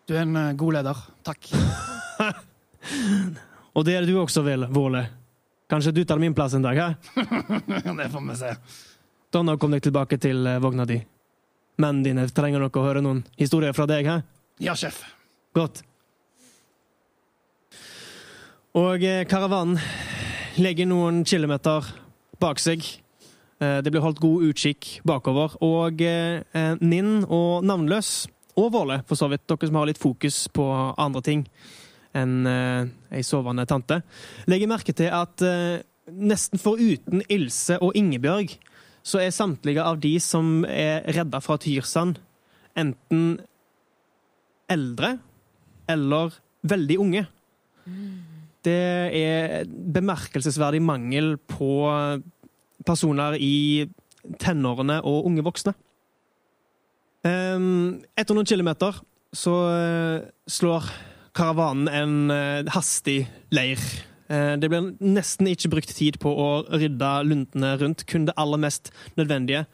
Du 0.09 0.15
er 0.17 0.23
en 0.25 0.35
eh, 0.35 0.53
god 0.57 0.73
leder. 0.73 0.97
Takk. 1.21 1.51
Og 3.77 3.83
det 3.85 3.93
er 3.93 4.07
du 4.09 4.15
også, 4.17 4.41
vel, 4.41 4.65
Våle. 4.73 5.03
Kanskje 5.69 5.91
du 5.93 5.99
tar 6.03 6.17
min 6.17 6.33
plass 6.33 6.55
en 6.57 6.63
dag, 6.65 6.79
hæ? 6.81 6.87
det 7.99 8.07
får 8.09 8.23
vi 8.25 8.37
se. 8.39 8.55
Donna, 9.29 9.53
kom 9.61 9.75
deg 9.75 9.83
tilbake 9.85 10.17
til 10.17 10.49
eh, 10.49 10.57
vogna 10.63 10.87
di. 10.89 10.97
Mennene 11.77 12.07
dine 12.07 12.25
trenger 12.33 12.63
nok 12.63 12.79
å 12.81 12.85
høre 12.87 13.03
noen 13.05 13.21
historier 13.37 13.75
fra 13.77 13.85
deg, 13.91 14.09
hæ? 14.09 14.15
Ja, 14.65 14.73
sjef. 14.73 14.97
Godt. 15.53 15.83
Og 18.81 19.05
eh, 19.05 19.27
karavanen 19.29 19.77
legger 20.57 20.89
noen 20.89 21.21
kilometer 21.21 21.85
bak 22.41 22.57
seg. 22.57 22.81
Det 23.59 23.91
blir 23.91 23.99
holdt 23.99 24.21
god 24.23 24.43
utkikk 24.47 25.01
bakover. 25.03 25.57
Og 25.59 25.99
Ninn 26.79 27.25
og 27.27 27.65
Navnløs, 27.67 28.29
og 28.59 28.73
Våle 28.75 29.01
for 29.07 29.19
så 29.19 29.29
vidt, 29.31 29.45
dere 29.49 29.69
som 29.69 29.79
har 29.79 29.89
litt 29.89 30.01
fokus 30.01 30.47
på 30.53 30.65
andre 30.99 31.23
ting 31.25 31.45
enn 32.17 32.47
eh, 32.49 32.89
ei 33.19 33.23
sovende 33.25 33.67
tante, 33.69 33.99
legger 34.49 34.71
merke 34.71 34.95
til 34.97 35.11
at 35.13 35.43
eh, 35.45 35.81
nesten 36.09 36.61
foruten 36.61 37.21
Ilse 37.29 37.77
og 37.85 37.97
Ingebjørg, 37.97 38.55
så 39.05 39.21
er 39.21 39.33
samtlige 39.33 39.83
av 39.85 39.99
de 40.01 40.15
som 40.21 40.63
er 40.67 41.05
redda 41.15 41.39
fra 41.41 41.57
Tyrsand, 41.61 42.19
enten 42.77 43.39
eldre 44.69 45.15
eller 45.89 46.35
veldig 46.69 46.97
unge. 47.01 47.23
Det 48.65 48.75
er 49.15 49.69
bemerkelsesverdig 49.69 50.81
mangel 50.83 51.37
på 51.49 51.71
personer 52.85 53.37
i 53.39 53.87
tenårene 54.41 54.99
og 55.07 55.29
unge 55.29 55.45
voksne. 55.47 55.73
Ehm, 57.27 57.99
Etter 58.17 58.35
noen 58.37 58.47
kilometer 58.47 58.95
så 59.35 59.53
eh, 59.73 60.27
slår 60.49 60.87
karavanen 61.37 61.89
en 61.91 62.31
eh, 62.33 62.71
hastig 62.73 63.21
leir. 63.53 63.81
Eh, 64.31 64.55
Det 64.61 64.69
blir 64.71 64.93
nesten 65.03 65.49
ikke 65.51 65.71
brukt 65.75 65.93
tid 65.95 66.19
på 66.21 66.31
å 66.31 66.49
rydde 66.71 67.11
luntene 67.27 67.75
rundt, 67.81 68.05
kun 68.09 68.25
det 68.29 68.37
aller 68.39 68.61
mest 68.61 68.91
nødvendige. 69.19 69.65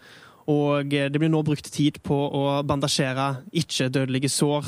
Og 0.51 0.91
det 0.93 1.17
blir 1.17 1.31
nå 1.33 1.39
brukt 1.41 1.71
tid 1.73 1.97
på 2.05 2.13
å 2.13 2.61
bandasjere 2.69 3.39
ikke-dødelige 3.49 4.29
sår, 4.29 4.67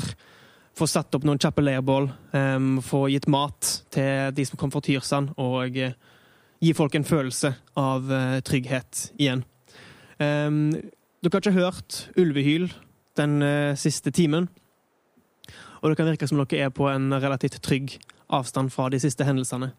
få 0.74 0.88
satt 0.90 1.14
opp 1.14 1.22
noen 1.26 1.38
kjappe 1.38 1.62
leirbål, 1.62 2.08
em, 2.34 2.80
få 2.82 3.04
gitt 3.12 3.28
mat 3.30 3.84
til 3.94 4.32
de 4.34 4.44
som 4.46 4.58
kom 4.58 4.72
fra 4.74 4.82
Tyrsand, 4.82 5.30
og 5.38 5.78
gi 5.78 6.72
folk 6.74 6.96
en 6.98 7.06
følelse 7.06 7.52
av 7.78 8.10
trygghet 8.42 9.04
igjen. 9.22 9.44
Em, 10.18 10.72
dere 11.18 11.34
har 11.34 11.42
ikke 11.42 11.58
hørt 11.58 11.98
ulvehyl 12.18 12.68
den 13.18 13.42
eh, 13.42 13.74
siste 13.78 14.12
timen, 14.14 14.46
og 15.82 15.90
det 15.90 15.98
kan 15.98 16.06
virke 16.06 16.28
som 16.30 16.38
dere 16.38 16.68
er 16.68 16.74
på 16.74 16.86
en 16.90 17.10
relativt 17.14 17.60
trygg 17.62 17.96
avstand 18.28 18.70
fra 18.70 18.88
de 18.92 19.00
siste 19.02 19.26
hendelsene. 19.26 19.72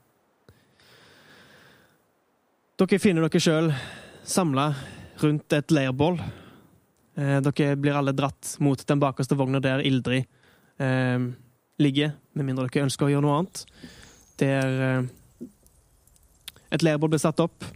Dere 2.79 2.99
finner 2.99 3.25
dere 3.27 3.43
sjøl 3.43 3.71
samla 4.27 4.69
rundt 5.19 5.55
et 5.55 5.71
leirbål. 5.75 6.19
Eh, 7.19 7.37
dere 7.43 7.75
blir 7.79 7.95
alle 7.99 8.15
dratt 8.15 8.55
mot 8.63 8.83
den 8.87 8.99
bakerste 8.99 9.37
vogna 9.39 9.59
der 9.63 9.83
Ildrid 9.83 10.27
eh, 10.79 11.29
ligger, 11.79 12.13
med 12.33 12.47
mindre 12.47 12.67
dere 12.67 12.87
ønsker 12.87 13.07
å 13.07 13.13
gjøre 13.13 13.25
noe 13.27 13.39
annet. 13.41 13.63
Der 14.39 14.83
eh, 14.89 15.47
et 16.71 16.85
leirbål 16.85 17.15
blir 17.15 17.23
satt 17.23 17.43
opp. 17.43 17.67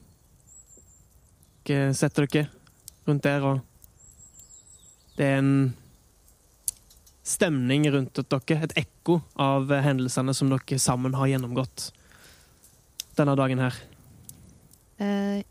Dere 1.68 1.92
setter 1.96 2.28
dere 2.28 2.63
rundt 3.08 3.24
der, 3.26 3.46
og 3.46 3.62
det 5.18 5.26
er 5.28 5.40
en 5.42 5.56
stemning 7.24 7.88
rundt 7.94 8.20
dere, 8.20 8.60
et 8.66 8.78
ekko 8.84 9.20
av 9.40 9.72
hendelsene 9.86 10.36
som 10.36 10.52
dere 10.52 10.80
sammen 10.82 11.16
har 11.18 11.32
gjennomgått 11.32 11.92
denne 13.18 13.36
dagen 13.40 13.62
her. 13.64 13.78
Eh, 15.04 15.44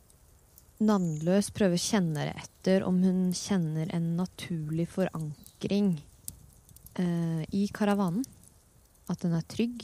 navnløs 0.82 1.50
prøver 1.54 1.78
å 1.78 1.82
kjenne 1.82 2.28
etter 2.32 2.84
om 2.86 3.00
hun 3.04 3.30
kjenner 3.36 3.90
en 3.94 4.12
naturlig 4.18 4.88
forankring 4.92 5.94
eh, 6.98 7.42
i 7.54 7.66
karavanen. 7.74 8.24
At 9.10 9.24
den 9.24 9.34
er 9.36 9.44
trygg. 9.50 9.82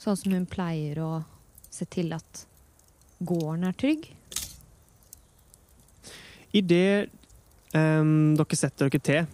Sånn 0.00 0.18
som 0.18 0.34
hun 0.34 0.46
pleier 0.50 0.98
å 1.02 1.10
se 1.72 1.86
til 1.90 2.12
at 2.16 2.46
gården 3.24 3.66
er 3.68 3.76
trygg. 3.78 4.08
Idet 6.54 7.08
um, 7.74 8.34
dere 8.38 8.56
setter 8.56 8.88
dere 8.88 9.02
til 9.02 9.26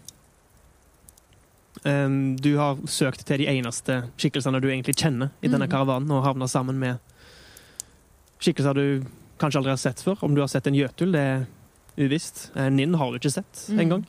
um, 1.84 2.36
Du 2.36 2.56
har 2.56 2.78
søkt 2.88 3.24
til 3.26 3.42
de 3.42 3.48
eneste 3.52 4.02
skikkelsene 4.16 4.60
du 4.62 4.68
egentlig 4.70 4.96
kjenner 4.96 5.32
i 5.42 5.48
denne 5.48 5.66
Mhm. 5.66 5.72
karavanen, 5.72 6.10
og 6.10 6.24
havna 6.24 6.48
sammen 6.48 6.78
med 6.78 6.98
skikkelser 8.42 8.74
du 8.74 9.04
kanskje 9.38 9.58
aldri 9.58 9.70
har 9.70 9.76
sett 9.76 10.00
før. 10.02 10.18
Om 10.22 10.34
du 10.34 10.40
har 10.40 10.48
sett 10.48 10.66
en 10.66 10.74
jøtul, 10.74 11.12
det 11.12 11.20
er 11.20 11.46
uvisst. 11.98 12.50
Eh, 12.56 12.70
Ninn 12.70 12.94
har 12.94 13.10
du 13.10 13.18
ikke 13.18 13.30
sett 13.30 13.66
mm. 13.68 13.78
engang. 13.78 14.06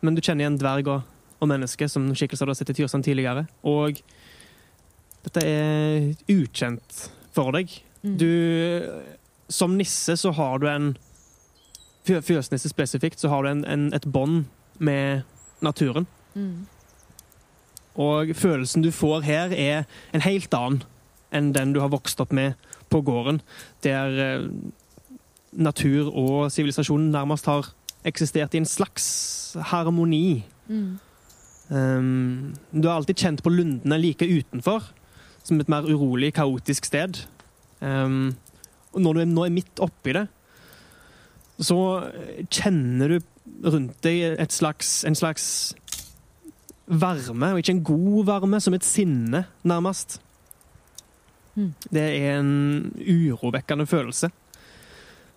Men 0.00 0.14
du 0.14 0.20
kjenner 0.20 0.44
igjen 0.44 0.58
dverg 0.58 0.88
og, 0.88 1.02
og 1.40 1.48
menneske 1.48 1.88
som 1.88 2.10
skikkelser 2.14 2.46
du 2.46 2.50
har 2.50 2.58
sett 2.58 2.70
i 2.70 2.74
Tyrsand 2.74 3.04
tidligere. 3.04 3.46
Og 3.64 4.00
dette 5.22 5.44
er 5.46 6.12
ukjent 6.32 7.10
for 7.32 7.52
deg. 7.52 7.70
Mm. 8.02 8.16
Du, 8.18 8.28
som 9.48 9.76
nisse 9.78 10.16
så 10.18 10.32
har 10.34 10.58
du 10.58 10.66
en 10.68 10.92
Fjøsnisse 12.06 12.68
spesifikt, 12.68 13.20
så 13.20 13.28
har 13.30 13.42
du 13.42 13.52
en, 13.52 13.64
en, 13.64 13.88
et 13.94 14.06
bånd 14.06 14.44
med 14.78 15.22
naturen. 15.62 16.06
Mm. 16.34 16.66
Og 17.94 18.32
følelsen 18.36 18.82
du 18.82 18.90
får 18.90 19.20
her, 19.26 19.52
er 19.52 19.84
en 20.12 20.24
helt 20.24 20.54
annen 20.54 20.82
enn 21.32 21.52
den 21.56 21.72
du 21.72 21.80
har 21.80 21.92
vokst 21.92 22.20
opp 22.20 22.32
med 22.36 22.58
på 22.92 23.00
gården, 23.00 23.40
der 23.84 24.18
eh, 24.20 24.48
natur 25.52 26.10
og 26.10 26.50
sivilisasjon 26.52 27.10
nærmest 27.12 27.48
har 27.48 27.70
eksistert 28.04 28.54
i 28.54 28.60
en 28.60 28.68
slags 28.68 29.56
harmoni. 29.70 30.42
Mm. 30.68 30.98
Um, 31.72 32.54
du 32.72 32.88
har 32.88 32.98
alltid 32.98 33.16
kjent 33.16 33.42
på 33.44 33.52
lundene 33.52 33.96
like 34.00 34.26
utenfor, 34.26 34.90
som 35.44 35.60
et 35.60 35.70
mer 35.72 35.86
urolig, 35.88 36.34
kaotisk 36.36 36.84
sted. 36.84 37.22
Um, 37.80 38.34
og 38.92 39.00
når 39.00 39.12
du 39.12 39.20
er, 39.22 39.30
nå 39.30 39.46
er 39.46 39.54
midt 39.54 39.80
oppi 39.80 40.12
det, 40.16 40.26
så 41.60 41.78
kjenner 42.50 43.16
du 43.16 43.18
rundt 43.68 43.98
deg 44.04 44.40
slags, 44.52 45.02
en 45.04 45.18
slags 45.18 45.46
varme, 46.86 47.52
og 47.52 47.62
ikke 47.62 47.76
en 47.76 47.86
god 47.86 48.26
varme, 48.28 48.60
som 48.60 48.74
et 48.76 48.86
sinne, 48.86 49.44
nærmest. 49.64 50.20
Mm. 51.54 51.72
Det 51.92 52.02
er 52.02 52.38
en 52.38 52.52
urovekkende 52.96 53.86
følelse. 53.86 54.30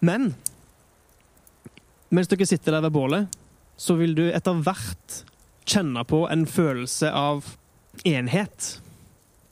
Men 0.05 0.33
mens 2.13 2.29
dere 2.31 2.47
sitter 2.47 2.77
der 2.77 2.85
ved 2.85 2.95
bålet, 2.95 3.37
så 3.77 3.97
vil 3.99 4.15
du 4.15 4.25
etter 4.29 4.61
hvert 4.63 5.21
kjenne 5.67 6.05
på 6.07 6.23
en 6.31 6.45
følelse 6.47 7.09
av 7.11 7.55
enhet. 8.07 8.75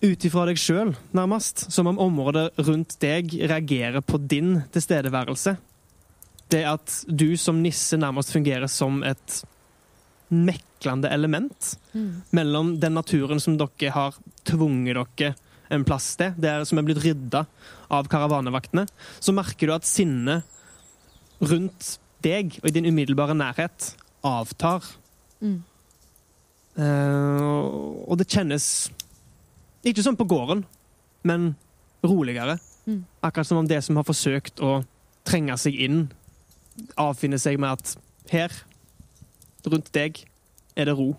Ut 0.03 0.25
ifra 0.27 0.45
deg 0.47 0.59
sjøl, 0.59 0.93
nærmest. 1.15 1.65
Som 1.71 1.89
om 1.91 1.99
området 1.99 2.49
rundt 2.59 2.97
deg 3.03 3.31
reagerer 3.49 4.03
på 4.03 4.19
din 4.19 4.57
tilstedeværelse. 4.73 5.55
Det 6.53 6.61
at 6.69 6.99
du 7.09 7.33
som 7.39 7.63
nisse 7.63 7.97
nærmest 7.97 8.33
fungerer 8.35 8.69
som 8.69 9.01
et 9.07 9.39
meklende 10.33 11.09
element 11.13 11.73
Mm. 11.93 12.23
mellom 12.31 12.79
den 12.79 12.93
naturen 12.97 13.39
som 13.39 13.57
dere 13.57 13.91
har 13.93 14.15
tvunget 14.45 14.97
dere 15.17 15.35
en 15.69 15.85
plass 15.85 16.15
til, 16.17 16.33
der 16.37 16.65
som 16.65 16.77
er 16.77 16.85
blitt 16.87 17.03
rydda 17.03 17.45
av 17.93 18.07
karavanevaktene, 18.09 18.87
så 19.19 19.33
merker 19.33 19.69
du 19.69 19.73
at 19.73 19.85
sinnet 19.85 20.43
rundt 21.41 21.97
deg 22.23 22.59
og 22.61 22.69
i 22.69 22.73
din 22.73 22.89
umiddelbare 22.89 23.35
nærhet 23.37 23.93
avtar. 24.23 24.85
Mm. 25.41 25.61
Uh, 26.77 28.05
og 28.09 28.17
det 28.17 28.29
kjennes 28.31 28.89
ikke 29.85 30.03
som 30.03 30.17
på 30.17 30.25
gården, 30.25 30.63
men 31.23 31.55
roligere. 32.03 32.57
Mm. 32.87 33.03
Akkurat 33.21 33.47
som 33.47 33.61
om 33.61 33.67
det 33.67 33.83
som 33.83 33.99
har 33.99 34.07
forsøkt 34.07 34.61
å 34.63 34.81
trenge 35.27 35.57
seg 35.59 35.77
inn, 35.79 36.07
avfinner 36.99 37.37
seg 37.41 37.59
med 37.61 37.77
at 37.77 37.95
her, 38.31 38.53
rundt 39.65 39.91
deg, 39.95 40.23
er 40.75 40.89
det 40.89 40.95
ro. 40.97 41.13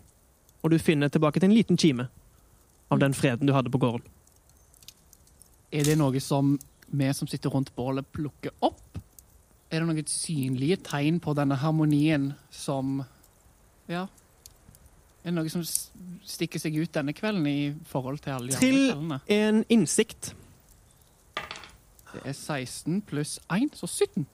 Og 0.65 0.71
du 0.73 0.79
finner 0.81 1.09
tilbake 1.13 1.41
til 1.41 1.51
en 1.51 1.57
liten 1.57 1.79
kime 1.81 2.09
av 2.93 3.01
den 3.03 3.15
freden 3.17 3.47
du 3.49 3.53
hadde 3.55 3.73
på 3.73 3.81
gården. 3.83 4.05
Er 5.75 5.85
det 5.89 5.97
noe 5.99 6.21
som 6.23 6.55
vi 6.95 7.09
som 7.17 7.29
sitter 7.29 7.51
rundt 7.51 7.73
bålet, 7.77 8.07
plukker 8.15 8.53
opp? 8.63 8.99
Er 9.73 9.81
det 9.83 9.89
noen 9.89 10.07
synlige 10.07 10.79
tegn 10.87 11.19
på 11.25 11.35
denne 11.37 11.57
harmonien 11.59 12.33
som 12.55 13.01
Ja. 13.89 14.07
Er 15.25 15.33
det 15.33 15.35
noe 15.39 15.49
som 15.49 15.63
stikker 15.65 16.61
seg 16.61 16.77
ut 16.77 16.93
denne 16.93 17.13
kvelden 17.17 17.47
i 17.49 17.75
forhold 17.89 18.21
til 18.21 18.35
alle 18.37 18.53
de 18.53 18.59
Trill. 18.61 18.91
andre 18.93 18.95
kveldene? 18.95 19.21
En 19.29 19.65
innsikt. 19.73 20.35
Det 22.15 22.23
er 22.25 22.33
16 22.37 23.01
pluss 23.09 23.39
1, 23.51 23.73
så 23.75 23.89
17. 23.89 24.27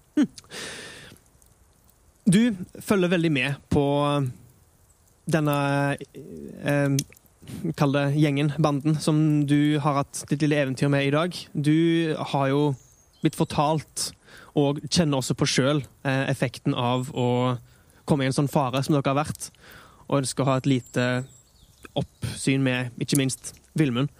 Du 2.29 2.57
følger 2.85 3.09
veldig 3.09 3.33
med 3.33 3.57
på 3.73 3.85
denne 5.31 5.57
eh, 5.97 7.01
Kall 7.75 7.95
det 7.97 8.05
gjengen, 8.15 8.53
banden, 8.63 8.95
som 9.03 9.17
du 9.49 9.81
har 9.83 10.03
hatt 10.03 10.23
ditt 10.31 10.45
lille 10.45 10.61
eventyr 10.61 10.91
med 10.93 11.09
i 11.09 11.11
dag. 11.11 11.35
Du 11.51 12.15
har 12.33 12.51
jo 12.53 12.61
blitt 13.25 13.35
fortalt, 13.35 14.11
og 14.55 14.79
kjenner 14.87 15.19
også 15.19 15.35
på 15.35 15.49
sjøl, 15.51 15.83
eh, 16.07 16.23
effekten 16.31 16.77
av 16.79 17.11
å 17.11 17.57
komme 18.07 18.23
i 18.23 18.31
en 18.31 18.37
sånn 18.37 18.51
fare 18.51 18.85
som 18.87 18.95
dere 18.95 19.11
har 19.11 19.19
vært, 19.19 19.49
og 20.07 20.21
ønsker 20.21 20.45
å 20.45 20.51
ha 20.53 20.57
et 20.61 20.71
lite 20.71 21.09
oppsyn 21.99 22.63
med 22.63 23.03
ikke 23.03 23.19
minst 23.19 23.55
Vilmund, 23.79 24.11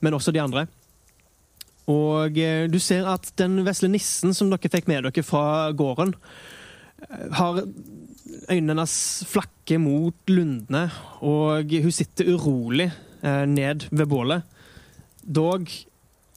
men 0.00 0.16
også 0.16 0.32
de 0.32 0.40
andre. 0.40 0.66
Og 1.90 2.38
eh, 2.38 2.64
du 2.70 2.78
ser 2.80 3.08
at 3.12 3.28
den 3.40 3.60
vesle 3.66 3.90
nissen 3.92 4.32
som 4.36 4.48
dere 4.52 4.72
fikk 4.72 4.88
med 4.88 5.04
dere 5.04 5.26
fra 5.26 5.68
gården, 5.76 6.14
eh, 6.16 6.59
har 7.08 7.62
øynene 8.50 8.86
flakker 9.26 9.80
mot 9.82 10.30
lundene, 10.30 10.86
og 11.26 11.70
hun 11.70 11.94
sitter 11.94 12.32
urolig 12.34 12.90
eh, 13.22 13.46
ned 13.46 13.88
ved 13.90 14.06
bålet. 14.10 14.42
Dog, 15.22 15.68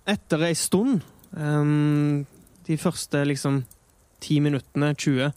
etter 0.09 0.45
ei 0.47 0.55
stund, 0.57 1.01
um, 1.32 2.26
de 2.68 2.78
første 2.78 3.24
liksom 3.28 3.64
ti 4.24 4.39
minuttene, 4.43 4.93
20, 4.95 5.32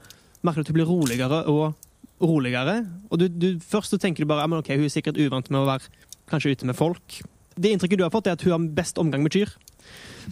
merker 0.47 0.63
du 0.63 0.67
at 0.67 0.71
hun 0.71 0.79
blir 0.79 0.91
roligere 0.91 1.43
og 1.51 1.75
roligere. 2.23 2.81
Og 3.11 3.21
du, 3.21 3.29
du, 3.29 3.49
først 3.61 3.97
tenker 4.01 4.25
du 4.25 4.31
bare 4.31 4.47
at 4.47 4.59
okay, 4.61 4.79
hun 4.79 4.87
er 4.87 4.95
sikkert 4.95 5.21
uvant 5.21 5.51
med 5.51 5.63
å 5.63 5.69
være 5.69 5.91
kanskje 6.31 6.55
ute 6.55 6.69
med 6.69 6.79
folk. 6.79 7.21
Det 7.57 7.73
inntrykket 7.73 8.01
du 8.01 8.05
har 8.05 8.15
fått, 8.15 8.29
er 8.29 8.37
at 8.37 8.45
hun 8.45 8.55
har 8.55 8.75
best 8.77 8.99
omgang 9.01 9.25
med 9.25 9.35
kyr. 9.35 9.53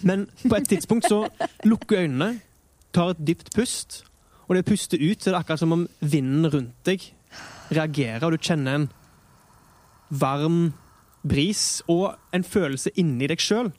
Men 0.03 0.27
på 0.43 0.57
et 0.59 0.69
tidspunkt 0.69 1.09
så 1.09 1.25
lukker 1.65 2.03
hun 2.03 2.11
øynene, 2.11 2.41
tar 2.95 3.15
et 3.15 3.23
dypt 3.27 3.53
pust, 3.55 4.03
og 4.45 4.57
det 4.57 4.67
puster 4.69 5.01
ut, 5.01 5.21
så 5.21 5.31
er 5.31 5.35
det 5.35 5.41
akkurat 5.41 5.63
som 5.63 5.75
om 5.77 5.87
vinden 6.01 6.49
rundt 6.53 6.89
deg 6.89 7.07
reagerer, 7.75 8.25
og 8.27 8.35
du 8.35 8.45
kjenner 8.45 8.79
en 8.79 8.89
varm 10.15 10.75
bris 11.25 11.81
og 11.89 12.13
en 12.37 12.45
følelse 12.45 12.93
inni 13.01 13.29
deg 13.31 13.41
sjøl 13.41 13.73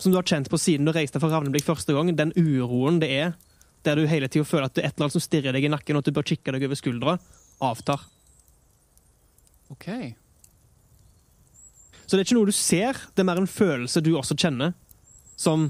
som 0.00 0.12
du 0.12 0.16
har 0.16 0.26
kjent 0.26 0.48
på 0.50 0.58
siden 0.60 0.88
du 0.88 0.94
reiste 0.96 1.20
fra 1.20 1.28
Ravneblikk 1.28 1.66
første 1.66 1.92
gang. 1.92 2.12
Den 2.16 2.32
uroen 2.32 3.00
det 3.02 3.10
er, 3.12 3.34
der 3.84 3.98
du 4.00 4.08
hele 4.08 4.30
tida 4.32 4.48
føler 4.48 4.70
at 4.70 4.76
det 4.76 4.84
er 4.84 4.88
et 4.88 4.96
eller 4.96 5.08
annet 5.08 5.16
som 5.18 5.24
stirrer 5.24 5.56
deg 5.56 5.66
i 5.66 5.72
nakken, 5.72 5.96
og 5.96 6.02
at 6.02 6.08
du 6.08 6.16
bør 6.16 6.26
kikke 6.30 6.54
deg 6.56 6.64
over 6.64 6.78
skuldra, 6.78 7.16
avtar. 7.64 8.06
OK. 9.70 9.88
Så 12.06 12.16
det 12.16 12.22
er 12.22 12.26
ikke 12.26 12.38
noe 12.40 12.48
du 12.48 12.56
ser, 12.56 12.98
det 13.14 13.22
er 13.22 13.28
mer 13.28 13.42
en 13.42 13.50
følelse 13.50 14.02
du 14.02 14.14
også 14.18 14.36
kjenner. 14.40 14.72
Som 15.40 15.68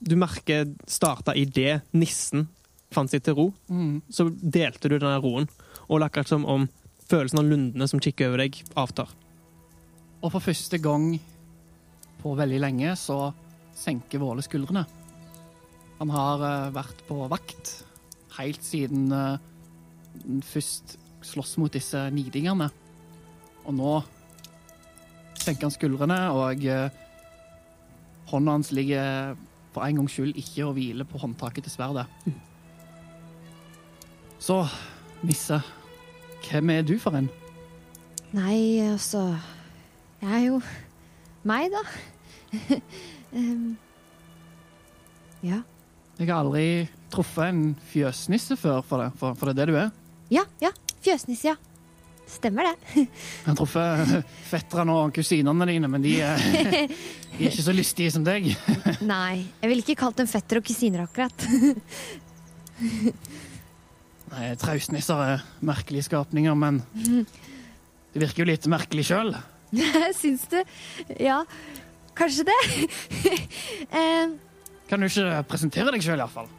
du 0.00 0.16
merker 0.18 0.68
starta 0.90 1.34
idet 1.36 1.80
nissen 1.94 2.48
fant 2.94 3.10
seg 3.10 3.24
til 3.24 3.36
ro. 3.38 3.48
Mm. 3.70 4.00
Så 4.10 4.28
delte 4.30 4.90
du 4.90 4.98
denne 4.98 5.18
roen, 5.22 5.48
og 5.88 6.04
akkurat 6.06 6.30
som 6.30 6.46
om 6.48 6.68
følelsen 7.10 7.42
av 7.42 7.50
lundene 7.50 7.88
som 7.90 8.02
kikker 8.02 8.30
over 8.30 8.44
deg, 8.44 8.60
avtar. 8.78 9.10
Og 10.20 10.32
for 10.34 10.44
første 10.44 10.78
gang 10.82 11.14
på 12.20 12.34
veldig 12.36 12.60
lenge 12.60 12.94
så 13.00 13.30
senker 13.76 14.20
Våle 14.20 14.44
skuldrene. 14.44 14.84
Han 16.00 16.12
har 16.12 16.42
uh, 16.44 16.72
vært 16.74 17.02
på 17.08 17.16
vakt 17.30 17.72
helt 18.38 18.64
siden 18.64 19.10
uh, 19.12 19.40
først 20.44 20.96
slåss 21.24 21.56
mot 21.60 21.72
disse 21.72 22.06
nidingene. 22.12 22.70
Og 23.68 23.76
nå 23.76 23.94
senker 25.40 25.66
han 25.66 25.74
skuldrene, 25.74 26.20
og 26.36 26.64
uh, 26.68 26.88
hånda 28.30 28.58
hans 28.58 28.72
ligger 28.76 29.36
for 29.74 29.86
en 29.86 30.00
gangs 30.00 30.14
skyld 30.16 30.38
ikke 30.40 30.68
og 30.68 30.76
hviler 30.76 31.08
på 31.08 31.20
håndtaket 31.22 31.66
til 31.66 31.76
sverdet. 31.78 32.06
Så, 34.40 34.62
Nisse, 35.22 35.60
hvem 36.48 36.70
er 36.72 36.84
du 36.88 36.94
for 37.00 37.12
en? 37.18 37.28
Nei, 38.32 38.80
altså 38.88 39.34
Jeg 40.22 40.30
er 40.32 40.44
jo 40.46 40.60
meg, 41.44 41.72
da. 41.72 41.82
um, 43.36 43.76
ja. 45.44 45.60
Jeg 46.20 46.28
har 46.28 46.38
aldri 46.38 46.64
truffet 47.12 47.50
en 47.52 47.62
fjøsnisse 47.90 48.56
før 48.60 48.80
for 48.84 49.04
det, 49.04 49.10
for, 49.20 49.36
for 49.36 49.50
det 49.50 49.54
er 49.54 49.60
det 49.60 49.74
du 49.74 49.78
er. 49.80 49.92
Ja, 50.32 50.44
ja. 50.62 50.72
Fjøsnisse, 51.04 51.52
ja. 51.52 51.56
Stemmer 52.30 52.68
det. 52.68 52.74
Jeg 53.04 53.46
har 53.48 53.56
truffet 53.58 54.32
fetterne 54.46 54.94
og 54.94 55.14
kusinene 55.16 55.66
dine, 55.68 55.88
men 55.90 56.04
de 56.04 56.16
er, 56.22 56.40
de 56.40 57.40
er 57.40 57.48
ikke 57.50 57.64
så 57.66 57.74
lystige 57.74 58.12
som 58.14 58.24
deg. 58.24 58.52
Nei, 59.14 59.42
jeg 59.60 59.72
ville 59.72 59.82
ikke 59.84 59.98
kalt 60.04 60.20
dem 60.20 60.28
fetter 60.30 60.60
og 60.60 60.68
kusiner, 60.68 61.08
akkurat. 61.08 61.48
Nei, 64.30 64.52
Traustnisser 64.60 65.20
er 65.24 65.42
merkelige 65.66 66.06
skapninger, 66.06 66.54
men 66.54 66.82
det 66.94 68.22
virker 68.22 68.44
jo 68.44 68.50
litt 68.52 68.68
merkelig 68.70 69.08
sjøl. 69.10 69.34
Syns 70.20 70.46
du? 70.50 70.60
Ja, 71.18 71.40
kanskje 72.18 72.46
det. 72.48 72.60
eh, 73.98 74.32
Kan 74.90 75.02
du 75.02 75.08
ikke 75.10 75.42
presentere 75.50 75.94
deg 75.94 76.06
sjøl, 76.06 76.22
iallfall? 76.22 76.50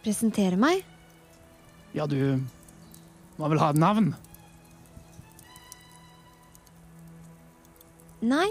presentere 0.00 0.56
meg? 0.56 0.80
Ja, 1.92 2.06
du 2.08 2.40
må 3.36 3.48
vel 3.52 3.60
ha 3.60 3.66
et 3.74 3.80
navn? 3.80 4.14
Nei. 8.24 8.48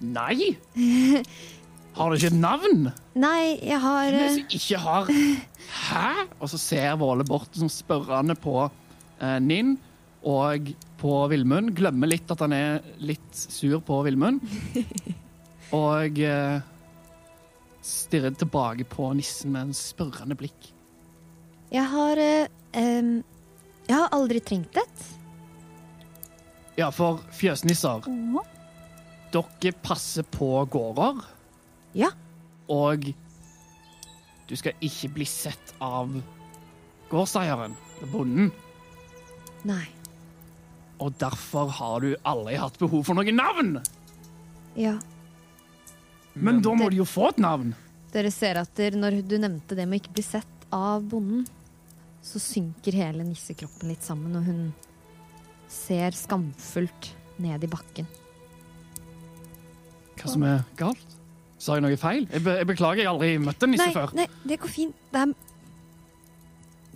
Nei? 0.00 0.54
Har 1.96 2.10
du 2.10 2.16
ikke 2.16 2.30
et 2.30 2.38
navn? 2.38 2.90
Nei, 3.18 3.58
jeg 3.66 3.80
har 3.82 4.06
Hvem 4.06 4.14
er 4.14 4.20
det 4.20 4.26
eh, 4.26 4.34
som 4.36 4.58
ikke 4.58 4.78
har 4.84 5.08
Hæ? 5.70 6.26
Og 6.38 6.50
så 6.52 6.60
ser 6.60 6.98
Våle 7.00 7.26
bort 7.26 7.56
som 7.58 7.70
spørrende 7.72 8.36
på 8.38 8.56
eh, 8.66 9.38
Ninn 9.42 9.76
og 10.26 10.70
på 11.00 11.14
Villmund. 11.32 11.72
Glemmer 11.78 12.10
litt 12.10 12.30
at 12.30 12.42
han 12.44 12.52
er 12.52 12.82
litt 13.00 13.32
sur 13.32 13.78
på 13.84 14.02
Villmund. 14.04 14.42
Og 15.76 16.18
eh, 16.20 16.60
stirrer 17.86 18.34
tilbake 18.36 18.84
på 18.90 19.08
nissen 19.16 19.54
med 19.54 19.70
en 19.70 19.76
spørrende 19.76 20.36
blikk. 20.36 20.70
Jeg 21.70 21.86
har 21.88 22.20
eh, 22.20 22.50
em, 22.76 23.20
Jeg 23.88 23.96
har 23.96 24.12
aldri 24.12 24.42
trengt 24.44 24.76
et. 24.82 25.06
Ja, 26.76 26.90
for 26.94 27.20
fjøsnisser, 27.36 28.06
Å, 28.08 28.42
dere 29.32 29.72
passer 29.84 30.26
på 30.26 30.52
gårder. 30.72 31.22
Ja. 31.96 32.10
Og 32.70 33.10
du 34.50 34.56
skal 34.58 34.74
ikke 34.82 35.12
bli 35.14 35.26
sett 35.28 35.74
av 35.82 36.12
gårdseieren, 37.10 37.76
bonden. 38.12 38.50
Nei. 39.66 39.86
Og 41.00 41.14
derfor 41.20 41.70
har 41.80 42.04
du 42.04 42.12
aldri 42.28 42.58
hatt 42.60 42.78
behov 42.80 43.06
for 43.08 43.18
noe 43.18 43.34
navn. 43.34 43.78
Ja. 44.78 44.96
Men 46.34 46.60
da 46.62 46.74
må 46.78 46.90
du 46.90 47.00
jo 47.00 47.08
få 47.08 47.30
et 47.32 47.40
navn. 47.42 47.72
Dere 48.10 48.30
ser 48.34 48.58
at 48.60 48.72
der, 48.78 48.96
når 48.98 49.20
du 49.26 49.36
nevnte 49.38 49.78
det 49.78 49.86
med 49.86 49.98
å 49.98 50.02
ikke 50.02 50.16
bli 50.18 50.26
sett 50.26 50.66
av 50.74 51.04
bonden, 51.10 51.46
så 52.22 52.42
synker 52.42 52.98
hele 52.98 53.24
nissekroppen 53.24 53.90
litt 53.90 54.04
sammen, 54.04 54.34
og 54.36 54.44
hun 54.44 54.62
ser 55.70 56.14
skamfullt 56.18 57.12
ned 57.40 57.64
i 57.64 57.70
bakken. 57.70 58.08
Hva 60.20 60.34
som 60.34 60.44
er 60.44 60.66
galt? 60.76 61.19
Sa 61.60 61.76
jeg 61.76 61.84
noe 61.84 61.96
feil? 62.00 62.24
Jeg, 62.32 62.42
be 62.44 62.54
jeg 62.56 62.66
beklager, 62.70 63.02
jeg 63.02 63.08
har 63.10 63.14
aldri 63.18 63.34
møtt 63.44 63.62
en 63.66 63.74
nisse 63.74 63.86
Nei, 63.90 63.92
før. 63.96 64.12
nei, 64.16 64.26
det 64.48 64.56
går 64.62 64.70
fint. 64.72 65.00
Det 65.12 65.20
er, 65.20 65.32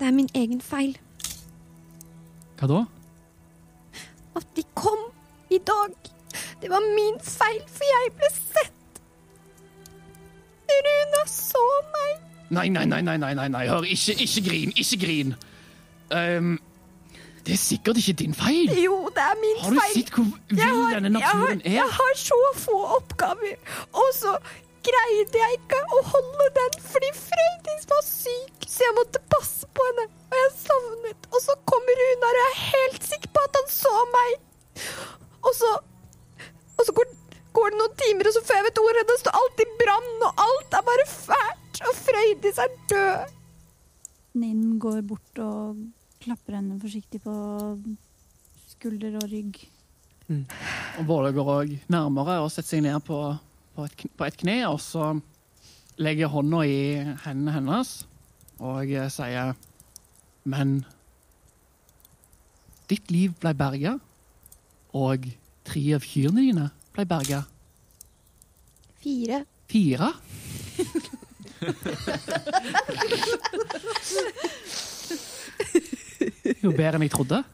det 0.01 0.07
er 0.09 0.15
min 0.17 0.31
egen 0.41 0.63
feil. 0.65 0.95
Hva 2.59 2.71
da? 2.71 2.81
At 4.41 4.47
de 4.57 4.65
kom 4.75 5.03
i 5.53 5.59
dag. 5.69 5.93
Det 6.63 6.71
var 6.73 6.81
min 6.97 7.19
feil, 7.23 7.61
for 7.69 7.85
jeg 7.93 8.15
ble 8.17 8.31
sett. 8.33 9.03
Runa 10.75 11.21
så 11.31 11.65
meg. 11.93 12.23
Nei, 12.55 12.69
nei, 12.73 12.85
nei, 12.89 13.01
nei, 13.05 13.17
nei, 13.21 13.33
nei, 13.37 13.49
nei. 13.53 13.67
hør, 13.69 13.85
ikke, 13.87 14.17
ikke 14.25 14.43
grin, 14.49 14.73
ikke 14.81 14.99
grin. 15.05 15.35
Ehm, 16.15 16.57
det 17.45 17.53
er 17.53 17.61
sikkert 17.61 17.99
ikke 18.01 18.13
din 18.23 18.35
feil. 18.35 18.71
Jo, 18.81 18.97
det 19.15 19.23
er 19.23 19.35
min 19.41 19.57
feil. 19.59 19.65
Har 19.65 19.75
du 19.75 19.81
feil. 19.81 19.97
sett 19.99 20.13
hvor 20.17 20.29
vill 20.49 20.85
denne 20.95 21.11
naturen 21.13 21.61
jeg, 21.65 21.73
har, 21.73 21.79
jeg 21.79 21.83
er? 21.85 21.97
har 21.99 22.15
så 22.21 22.39
få 22.63 22.77
oppgaver, 22.99 23.57
og 23.93 24.09
så 24.17 24.33
greide 24.85 25.41
jeg 25.41 25.59
ikke 25.59 25.81
å 25.97 26.01
holde 26.13 26.47
den 26.59 26.79
fordi 26.85 27.11
Frøydis 27.17 27.87
var 27.91 28.05
syk, 28.07 28.67
så 28.69 28.85
jeg 28.87 28.97
måtte 28.99 29.23
passe 29.33 29.69
på 29.77 29.89
henne. 29.89 30.07
Og 30.31 30.39
jeg 30.41 30.53
savnet. 30.61 31.29
Og 31.33 31.43
så 31.45 31.57
kommer 31.71 32.01
Runar, 32.01 32.39
og 32.39 32.41
jeg 32.41 32.53
er 32.53 32.63
helt 32.63 33.09
sikker 33.11 33.33
på 33.35 33.45
at 33.49 33.59
han 33.61 33.69
så 33.73 33.95
meg. 34.15 34.33
Og 35.45 35.53
så, 35.57 35.71
og 36.75 36.89
så 36.89 36.97
går, 36.97 37.13
går 37.57 37.75
det 37.75 37.81
noen 37.81 37.99
timer, 38.03 38.31
og 38.31 38.37
så 38.37 38.45
før 38.49 38.61
jeg 38.61 38.69
vet 38.69 38.83
ordet, 38.85 39.07
det 39.11 39.19
står 39.23 39.39
alt 39.41 39.65
i 39.65 39.69
brann, 39.83 40.13
og 40.29 40.47
alt 40.49 40.79
er 40.81 40.87
bare 40.91 41.09
fælt. 41.13 41.83
Og 41.85 42.01
Frøydis 42.05 42.63
er 42.65 42.79
død. 42.93 43.37
Ninn 44.43 44.79
går 44.83 45.05
bort 45.07 45.45
og 45.45 45.85
klapper 46.25 46.59
henne 46.59 46.81
forsiktig 46.81 47.21
på 47.25 47.35
skulder 48.71 49.19
og 49.21 49.29
rygg. 49.31 49.61
Og 50.33 51.05
Våle 51.09 51.33
går 51.37 51.51
òg 51.53 51.75
nærmere 51.93 52.39
og 52.41 52.51
setter 52.53 52.77
seg 52.77 52.85
ned 52.87 53.01
på, 53.05 53.19
på, 53.77 53.85
et, 53.85 54.05
på 54.17 54.27
et 54.27 54.39
kne, 54.41 54.57
og 54.71 54.81
så 54.81 55.13
legger 56.01 56.33
hånda 56.33 56.65
i 56.67 56.81
hendene 57.27 57.55
hennes 57.55 57.91
og 58.63 58.91
eh, 58.91 59.09
sier 59.11 59.55
Men 60.45 60.85
ditt 62.91 63.11
liv 63.11 63.33
ble 63.41 63.55
berga, 63.57 63.95
og 64.93 65.25
tre 65.65 65.83
av 65.97 66.05
kyrne 66.05 66.45
dine 66.45 66.67
ble 66.93 67.07
berga. 67.09 67.41
Fire. 69.01 69.41
Fire? 69.73 70.13
Jo 76.65 76.73
bedre 76.73 76.97
enn 76.99 77.05
jeg 77.07 77.13
trodde. 77.15 77.43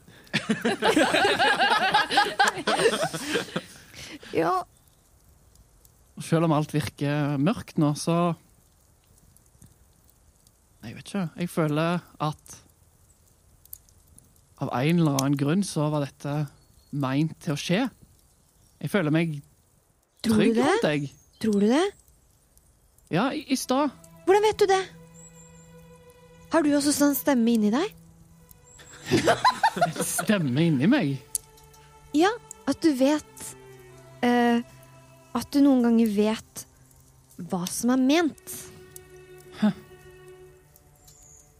Ja, 4.31 4.53
selv 6.23 6.47
om 6.47 6.53
alt 6.55 6.71
virker 6.75 7.35
mørkt 7.43 7.81
nå, 7.83 7.89
så 7.99 8.35
Jeg 10.85 10.95
vet 10.97 11.11
ikke. 11.11 11.25
Jeg 11.43 11.51
føler 11.53 11.99
at 12.25 12.55
av 14.61 14.71
en 14.77 15.01
eller 15.03 15.19
annen 15.19 15.37
grunn 15.41 15.65
så 15.67 15.89
var 15.93 16.07
dette 16.07 16.35
meint 16.97 17.35
til 17.43 17.53
å 17.57 17.59
skje. 17.61 17.83
Jeg 18.81 18.93
føler 18.93 19.13
meg 19.13 19.35
trygg 20.25 20.57
rundt 20.57 20.85
deg. 20.87 21.05
tror 21.43 21.59
du 21.61 21.67
det? 21.69 21.85
Ja, 23.13 23.27
i, 23.37 23.43
i 23.53 23.57
stad. 23.61 23.93
Hvordan 24.25 24.47
vet 24.47 24.63
du 24.63 24.67
det? 24.71 24.81
Har 26.55 26.65
du 26.65 26.71
også 26.77 26.95
sånn 26.97 27.17
stemme 27.19 27.57
inni 27.57 27.73
deg? 27.75 27.93
En 29.11 30.05
stemme 30.05 30.67
inni 30.67 30.89
meg. 30.91 31.17
Ja, 32.17 32.31
at 32.69 32.81
du 32.83 32.91
vet 32.99 33.45
eh, 34.27 34.61
At 35.37 35.51
du 35.55 35.61
noen 35.63 35.85
ganger 35.87 36.11
vet 36.15 36.65
hva 37.51 37.63
som 37.71 37.93
er 37.95 38.01
ment. 38.03 38.55
Hæ. 39.61 39.71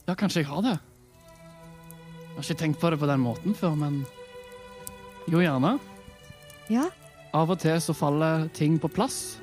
Ja, 0.05 0.13
kanskje 0.13 0.43
jeg 0.43 0.49
har 0.51 0.61
det. 0.65 0.75
Jeg 0.75 2.35
har 2.35 2.43
ikke 2.45 2.59
tenkt 2.59 2.81
på 2.81 2.91
det 2.93 2.99
på 3.01 3.09
den 3.09 3.23
måten 3.23 3.55
før, 3.57 3.73
men 3.79 4.01
jo, 5.31 5.39
gjerne. 5.41 5.77
Ja. 6.69 6.85
Av 7.33 7.49
og 7.53 7.57
til 7.63 7.79
så 7.81 7.95
faller 7.95 8.45
ting 8.53 8.77
på 8.81 8.91
plass, 8.91 9.39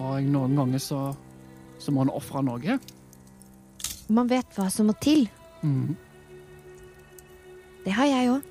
og 0.00 0.24
noen 0.26 0.56
ganger 0.58 0.82
så, 0.82 1.00
så 1.78 1.94
må 1.94 2.02
en 2.06 2.12
ofre 2.14 2.42
noe. 2.46 2.78
Man 4.08 4.30
vet 4.30 4.58
hva 4.58 4.66
som 4.72 4.90
må 4.90 4.96
til. 5.04 5.28
Mhm. 5.62 5.94
Det 7.84 7.92
har 7.92 8.08
jeg 8.08 8.32
òg. 8.32 8.50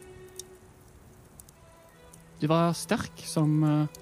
Du 2.44 2.48
var 2.52 2.74
sterk 2.76 3.24
som 3.26 3.64
eh, 3.64 4.00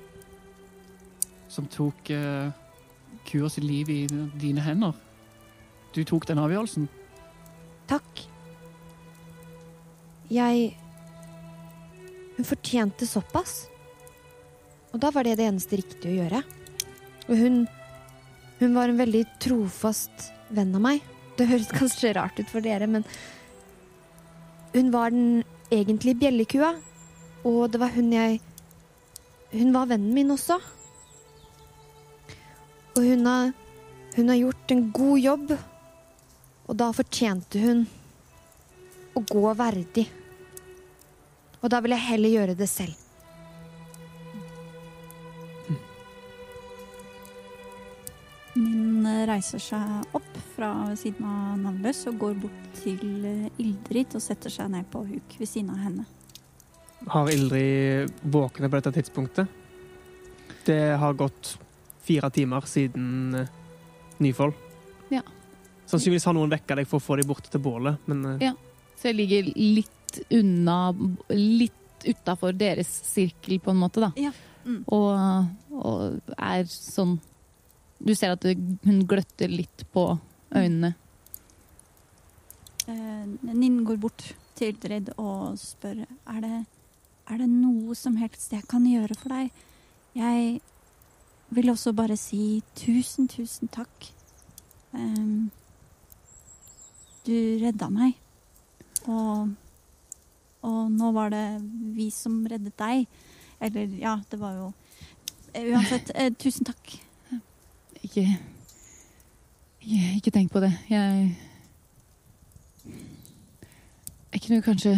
Som 1.52 1.68
tok 1.68 2.10
uh, 2.16 2.48
kua 3.28 3.50
sitt 3.52 3.66
liv 3.68 3.90
i 3.92 4.06
dine 4.40 4.64
hender. 4.64 4.96
Du 5.92 6.00
tok 6.08 6.24
den 6.30 6.40
avgjørelsen. 6.40 6.86
Takk. 7.92 8.22
Jeg 10.32 10.72
Hun 12.38 12.48
fortjente 12.48 13.06
såpass. 13.06 13.68
Og 14.96 15.04
da 15.04 15.12
var 15.12 15.28
det 15.28 15.36
det 15.42 15.50
eneste 15.50 15.82
riktige 15.82 16.14
å 16.14 16.20
gjøre. 16.22 16.42
Og 17.28 17.36
hun 17.38 17.68
Hun 18.62 18.76
var 18.78 18.90
en 18.90 19.00
veldig 19.02 19.26
trofast 19.42 20.32
venn 20.54 20.76
av 20.78 20.82
meg. 20.88 21.04
Det 21.36 21.50
høres 21.50 21.72
kanskje 21.80 22.16
rart 22.16 22.40
ut 22.40 22.50
for 22.50 22.64
dere, 22.64 22.88
men 22.88 23.04
hun 24.74 24.92
var 24.92 25.12
den 25.12 25.44
egentlige 25.72 26.20
bjellekua. 26.20 26.76
Og 27.44 27.72
det 27.72 27.80
var 27.82 27.92
hun 27.96 28.14
jeg 28.14 28.40
Hun 29.52 29.74
var 29.74 29.86
vennen 29.90 30.14
min 30.14 30.32
også. 30.32 30.60
Og 32.96 33.04
hun 33.04 33.26
har 33.26 33.54
Hun 34.16 34.28
har 34.28 34.36
gjort 34.36 34.72
en 34.72 34.92
god 34.92 35.20
jobb. 35.20 35.52
Og 36.68 36.78
da 36.78 36.92
fortjente 36.92 37.60
hun 37.60 37.88
å 39.16 39.22
gå 39.28 39.54
verdig. 39.54 40.08
Og 41.62 41.70
da 41.70 41.80
vil 41.80 41.96
jeg 41.96 42.08
heller 42.10 42.30
gjøre 42.30 42.56
det 42.60 42.68
selv. 42.70 42.96
Min 48.56 49.06
eh, 49.08 49.26
reiser 49.30 49.64
seg 49.64 50.16
opp 50.18 50.32
fra 50.62 50.95
siden 50.95 51.26
av 51.26 51.57
Navnløs 51.57 52.03
og 52.12 52.18
går 52.22 52.36
bort 52.43 52.66
til 52.78 53.24
eh, 53.26 53.62
Ildrid 53.64 54.14
og 54.14 54.22
setter 54.22 54.53
seg 54.53 54.68
ned 54.70 54.86
på 54.93 54.99
huk 55.07 55.34
ved 55.39 55.49
siden 55.49 55.72
av 55.74 55.80
henne. 55.82 56.05
Har 57.09 57.32
Ildrid 57.34 58.12
våkne 58.22 58.70
på 58.70 58.78
dette 58.78 58.91
tidspunktet? 58.99 59.49
Det 60.68 60.99
har 61.01 61.18
gått 61.18 61.55
fire 62.05 62.30
timer 62.30 62.70
siden 62.70 63.39
eh, 63.41 63.49
Nyfold. 64.22 64.53
Ja. 65.09 65.24
Sannsynligvis 65.89 66.30
har 66.30 66.38
noen 66.38 66.53
vekka 66.53 66.78
deg 66.78 66.86
for 66.86 67.01
å 67.01 67.07
få 67.07 67.18
deg 67.18 67.32
bort 67.32 67.49
til 67.49 67.64
bålet, 67.66 67.97
men 68.05 68.36
eh, 68.36 68.47
Ja. 68.51 68.53
Så 69.01 69.09
jeg 69.09 69.18
ligger 69.18 69.53
litt 69.57 70.24
unna, 70.30 70.91
litt 71.34 72.05
utafor 72.05 72.53
deres 72.53 72.91
sirkel, 73.09 73.57
på 73.57 73.74
en 73.74 73.82
måte, 73.82 74.03
da. 74.03 74.14
Ja. 74.14 74.30
Mm. 74.62 74.84
Og, 74.93 75.72
og 75.74 76.36
er 76.38 76.68
sånn 76.70 77.16
Du 77.97 78.12
ser 78.14 78.36
at 78.36 78.45
hun 78.45 78.99
gløtter 79.09 79.49
litt 79.49 79.88
på 79.89 80.03
øynene. 80.56 80.93
Eh, 82.88 83.54
Ninn 83.54 83.84
går 83.86 83.99
bort 84.02 84.36
til 84.58 84.76
Dredd 84.82 85.14
og 85.18 85.58
spør 85.60 86.04
er 86.04 86.41
det, 86.43 86.66
er 87.30 87.41
det 87.41 87.49
noe 87.49 87.95
som 87.95 88.18
helst 88.22 88.54
jeg 88.54 88.68
kan 88.70 88.86
gjøre 88.88 89.18
for 89.18 89.34
deg. 89.34 89.52
Jeg 90.18 90.60
vil 91.52 91.72
også 91.72 91.93
bare 91.95 92.18
si 92.20 92.62
tusen, 92.76 93.28
tusen 93.32 93.72
takk. 93.72 94.12
Um, 94.91 95.52
du 97.26 97.34
redda 97.62 97.89
meg. 97.91 98.18
Og, 99.08 99.52
og 100.68 100.82
nå 100.91 101.12
var 101.16 101.32
det 101.34 101.45
vi 101.95 102.10
som 102.14 102.41
reddet 102.49 102.76
deg. 102.80 103.06
Eller 103.62 103.97
ja, 104.02 104.18
det 104.32 104.39
var 104.41 104.58
jo 104.58 104.72
eh, 105.54 105.70
Uansett, 105.70 106.12
eh, 106.16 106.32
tusen 106.34 106.68
takk. 106.72 106.95
Ikke, 108.02 108.26
ikke 109.82 110.32
tenk 110.32 110.52
på 110.52 110.60
det. 110.62 110.72
Jeg 110.90 111.36
Jeg 114.32 114.42
kunne 114.46 114.62
kanskje 114.64 114.94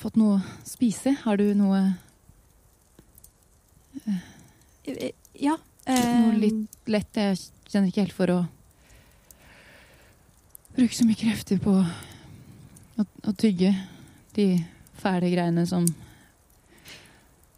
fått 0.00 0.16
noe 0.16 0.38
å 0.38 0.44
spise. 0.64 1.12
Har 1.24 1.36
du 1.36 1.52
noe 1.54 1.94
Eh, 4.86 5.10
Ja. 5.34 5.56
Noe 5.86 6.38
litt 6.38 6.86
lett. 6.86 7.12
Jeg 7.14 7.38
kjenner 7.68 7.88
ikke 7.90 8.04
helt 8.04 8.14
for 8.14 8.30
å 8.30 8.38
bruke 10.76 10.94
så 10.94 11.04
mye 11.06 11.18
krefter 11.18 11.58
på 11.62 11.74
å, 11.74 13.04
å 13.04 13.32
tygge 13.38 13.72
de 14.34 14.64
fæle 14.98 15.30
greiene 15.32 15.66
som 15.66 15.86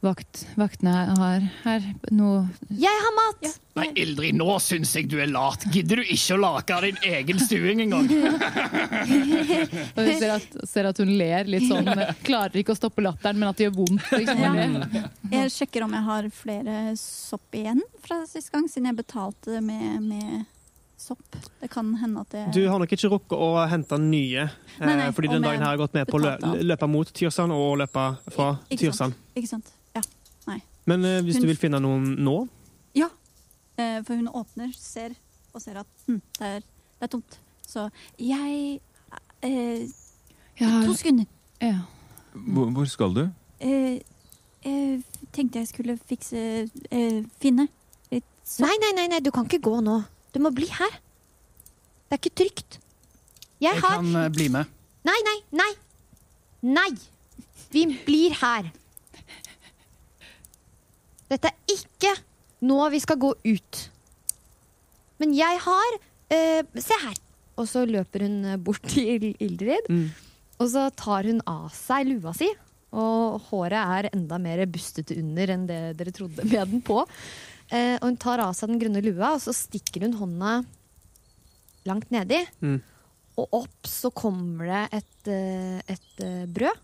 vakt, 0.09 0.43
vaktene 0.59 0.93
har 1.19 1.45
her. 1.65 1.85
Noe 2.15 2.43
Jeg 2.75 3.03
har 3.05 3.15
mat! 3.17 3.39
Ja. 3.47 3.53
Nei, 3.79 3.87
Ildrid, 4.03 4.35
nå 4.35 4.57
syns 4.65 4.91
jeg 4.97 5.07
du 5.13 5.17
er 5.23 5.31
lat. 5.31 5.63
Gidder 5.71 6.01
du 6.03 6.09
ikke 6.11 6.35
å 6.35 6.41
lage 6.43 6.81
din 6.89 6.99
egen 7.13 7.39
stuing 7.39 7.85
engang? 7.85 8.09
Og 9.97 10.03
vi 10.03 10.17
ser 10.19 10.35
at, 10.35 10.57
ser 10.69 10.89
at 10.91 10.99
hun 11.03 11.13
ler 11.21 11.47
litt 11.51 11.69
sånn. 11.71 11.87
Klarer 12.27 12.59
ikke 12.63 12.75
å 12.75 12.79
stoppe 12.79 13.05
latteren, 13.05 13.39
men 13.39 13.53
at 13.53 13.61
det 13.61 13.69
gjør 13.69 13.77
vondt. 13.79 14.11
Liksom. 14.19 14.45
Ja. 14.99 15.05
Jeg 15.39 15.55
sjekker 15.55 15.87
om 15.87 15.95
jeg 15.95 16.07
har 16.11 16.29
flere 16.35 16.77
sopp 16.99 17.55
igjen 17.59 17.83
fra 18.05 18.23
sist 18.31 18.51
gang, 18.55 18.67
siden 18.71 18.91
jeg 18.91 18.99
betalte 19.05 19.63
med, 19.65 20.03
med 20.09 20.47
sopp. 20.99 21.39
Det 21.61 21.71
kan 21.73 21.93
hende 22.03 22.25
at 22.27 22.35
det 22.35 22.45
du 22.57 22.65
har 22.69 22.83
nok 22.83 22.93
ikke 22.99 23.11
rukket 23.15 23.39
å 23.39 23.51
hente 23.71 23.99
nye. 24.03 24.49
eh, 24.49 24.85
Nei, 24.85 24.95
nei, 25.05 25.09
fordi 25.15 25.31
om 25.31 25.39
den 25.39 25.47
dagen 25.47 25.61
jeg 25.61 25.67
her 25.69 25.75
har 25.77 25.81
gått 25.87 25.95
med 25.97 26.11
på 26.11 26.19
å 26.19 26.25
lø 26.27 26.35
løpe 26.73 26.89
mot 26.91 27.11
Tyrsand 27.15 27.55
og 27.55 27.77
løpe 27.85 28.07
fra. 28.35 28.53
Tyrsand. 28.75 29.15
Ikke 29.39 29.51
sant? 29.55 29.71
Ja. 30.49 30.59
Men 30.89 31.05
eh, 31.05 31.21
hvis 31.23 31.37
Hun- 31.37 31.43
du 31.43 31.47
vil 31.53 31.57
finne 31.61 31.81
noen 31.85 32.15
nå 32.25 32.37
ja. 32.97 33.09
Eh, 33.79 34.01
for 34.03 34.17
hun 34.17 34.27
åpner, 34.29 34.73
ser 34.75 35.13
og 35.55 35.63
ser 35.63 35.77
at 35.79 35.87
hm, 36.09 36.21
det, 36.39 36.47
er, 36.47 36.61
det 36.99 37.07
er 37.07 37.13
tomt. 37.13 37.37
Så 37.67 37.89
jeg 38.19 38.81
eh, 39.43 39.87
Ja, 40.59 40.83
To 40.87 40.95
sekunder. 40.99 41.27
ja. 41.63 41.77
Hvor, 42.35 42.71
hvor 42.75 42.85
skal 42.91 43.15
du? 43.15 43.29
Eh, 43.61 44.01
jeg 44.65 45.03
tenkte 45.33 45.59
jeg 45.61 45.69
skulle 45.71 45.99
fikse 46.09 46.37
eh, 46.91 47.23
Finne. 47.41 47.69
Nei, 48.11 48.75
nei, 48.81 48.93
nei, 48.97 49.07
nei, 49.13 49.21
du 49.21 49.31
kan 49.31 49.45
ikke 49.45 49.61
gå 49.61 49.79
nå. 49.85 50.01
Du 50.33 50.41
må 50.41 50.51
bli 50.57 50.67
her. 50.73 50.95
Det 52.09 52.17
er 52.17 52.21
ikke 52.23 52.35
trygt. 52.41 52.79
Jeg 53.61 53.75
Jeg 53.75 53.83
har 53.83 53.99
kan 54.01 54.17
eh, 54.17 54.29
bli 54.33 54.49
med. 54.49 54.65
Nei, 55.05 55.19
nei, 55.27 55.37
nei! 55.53 55.73
Nei! 56.63 56.91
Vi 57.71 57.85
blir 58.07 58.33
her. 58.41 58.71
Dette 61.29 61.51
er 61.53 61.75
ikke 61.75 62.13
nå 62.69 62.79
vi 62.91 63.01
skal 63.05 63.19
gå 63.21 63.33
ut. 63.45 63.81
Men 65.21 65.35
jeg 65.37 65.59
har 65.65 65.99
eh, 66.31 66.63
Se 66.83 66.97
her. 67.05 67.19
Og 67.59 67.67
så 67.67 67.83
løper 67.91 68.23
hun 68.27 68.37
eh, 68.53 68.57
bort 68.63 68.83
til 68.93 69.31
Ildrid, 69.43 69.89
Mm. 69.91 70.09
og 70.63 70.69
så 70.71 70.87
tar 70.95 71.27
hun 71.27 71.41
av 71.51 71.69
seg 71.75 72.07
lua 72.13 72.33
si. 72.37 72.49
Og 72.95 73.41
håret 73.51 73.77
er 73.79 74.09
enda 74.15 74.39
mer 74.41 74.63
bustete 74.71 75.17
under 75.21 75.51
enn 75.53 75.67
det 75.69 75.81
dere 75.99 76.13
trodde 76.17 76.45
med 76.49 76.71
den 76.73 76.81
på. 76.87 77.03
Eh, 77.69 77.97
og 77.99 78.07
hun 78.09 78.17
tar 78.23 78.41
av 78.41 78.55
seg 78.57 78.71
den 78.73 78.79
grønne 78.81 79.03
lua, 79.05 79.35
og 79.35 79.43
så 79.45 79.53
stikker 79.53 80.07
hun 80.07 80.15
hånda 80.23 80.55
langt 81.91 82.09
nedi. 82.15 82.39
Mm. 82.65 82.79
Og 83.39 83.53
opp 83.61 83.87
så 83.91 84.09
kommer 84.11 84.71
det 84.71 85.03
et, 85.03 85.29
eh, 85.35 85.83
et 85.95 86.25
eh, 86.25 86.47
brød. 86.49 86.81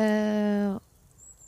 Eh, 0.00 0.72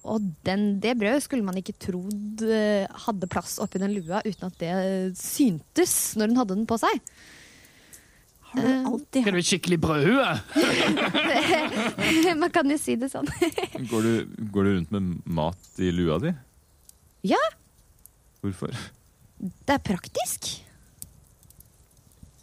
og 0.07 0.25
den, 0.47 0.79
det 0.83 0.95
brødet 1.01 1.25
skulle 1.25 1.45
man 1.47 1.59
ikke 1.61 1.75
trodd 1.83 2.43
eh, 2.47 2.87
hadde 3.07 3.29
plass 3.33 3.59
oppi 3.63 3.81
den 3.83 3.93
lua 3.97 4.23
uten 4.27 4.47
at 4.49 4.57
det 4.63 4.75
syntes 5.19 5.97
når 6.19 6.33
hun 6.33 6.41
hadde 6.43 6.57
den 6.61 6.69
på 6.71 6.79
seg. 6.83 7.01
Har 8.47 8.63
du 8.63 8.69
Eh, 8.71 8.85
alltid 8.89 9.27
Er 9.27 9.35
du 9.35 9.39
et 9.43 9.49
skikkelig 9.51 9.77
brødhue? 9.83 10.29
man 12.41 12.51
kan 12.55 12.71
jo 12.71 12.79
si 12.81 12.95
det 12.97 13.11
sånn. 13.13 13.27
Går 13.91 14.07
du, 14.07 14.13
går 14.55 14.65
du 14.69 14.71
rundt 14.79 14.95
med 14.95 15.11
mat 15.27 15.81
i 15.83 15.91
lua 15.93 16.17
di? 16.23 16.31
Ja. 17.27 17.41
Hvorfor? 18.45 18.73
Det 19.43 19.75
er 19.75 19.83
praktisk. 19.85 20.49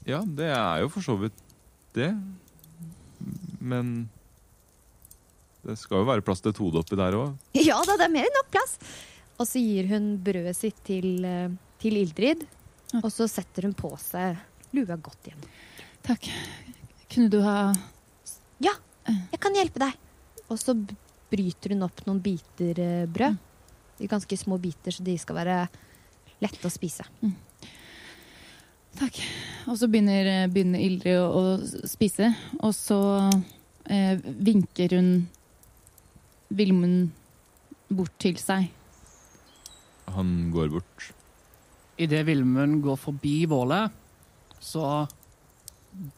Ja, 0.06 0.20
det 0.28 0.50
er 0.52 0.84
jo 0.84 0.92
for 0.92 1.02
så 1.06 1.16
vidt 1.22 1.40
det. 1.96 2.12
Men 3.64 4.10
det 5.64 5.78
skal 5.80 6.02
jo 6.02 6.08
være 6.10 6.24
plass 6.26 6.44
til 6.44 6.52
et 6.52 6.60
hode 6.60 6.82
oppi 6.82 6.98
der 7.00 7.16
òg. 7.18 7.36
Ja 7.70 7.80
da, 7.88 7.96
det 8.00 8.08
er 8.08 8.14
mer 8.14 8.28
enn 8.28 8.36
nok 8.40 8.50
plass. 8.54 8.76
Og 9.40 9.48
så 9.50 9.62
gir 9.64 9.88
hun 9.90 10.14
brødet 10.24 10.56
sitt 10.58 10.82
til, 10.86 11.24
eh, 11.26 11.54
til 11.82 11.98
Ildrid, 12.02 12.44
og 13.02 13.10
så 13.12 13.26
setter 13.32 13.66
hun 13.68 13.74
på 13.78 13.90
seg 14.02 14.38
lua 14.76 14.98
godt 15.02 15.30
igjen. 15.30 15.48
Takk. 16.06 16.28
Kunne 17.14 17.32
du 17.32 17.40
ha 17.46 17.72
Ja, 18.64 18.74
Jeg 19.32 19.40
kan 19.42 19.56
hjelpe 19.56 19.82
deg. 19.82 19.98
Og 20.52 20.60
så 20.60 20.76
bryter 21.32 21.74
hun 21.74 21.84
opp 21.88 22.04
noen 22.06 22.22
biter 22.24 22.80
eh, 22.80 23.08
brød. 23.10 23.40
I 24.04 24.10
ganske 24.10 24.38
små 24.38 24.58
biter, 24.62 24.92
så 24.92 25.04
de 25.06 25.16
skal 25.22 25.38
være 25.38 25.58
lette 26.44 26.68
å 26.68 26.72
spise. 26.72 27.06
Takk. 29.00 29.20
Og 29.72 29.78
så 29.80 29.88
begynner, 29.88 30.50
begynner 30.52 30.82
Ildrid 30.84 31.20
å, 31.22 31.28
å 31.30 31.88
spise, 31.88 32.30
og 32.60 32.74
så 32.76 33.00
eh, 33.88 34.20
vinker 34.20 34.98
hun 34.98 35.12
Vilmund 36.54 37.10
bort 37.94 38.14
til 38.22 38.38
seg. 38.42 38.70
Han 40.14 40.52
går 40.54 40.70
bort. 40.74 41.10
Idet 42.02 42.24
Vilmund 42.28 42.82
går 42.84 42.98
forbi 43.00 43.36
Våle, 43.50 43.80
så 44.62 45.06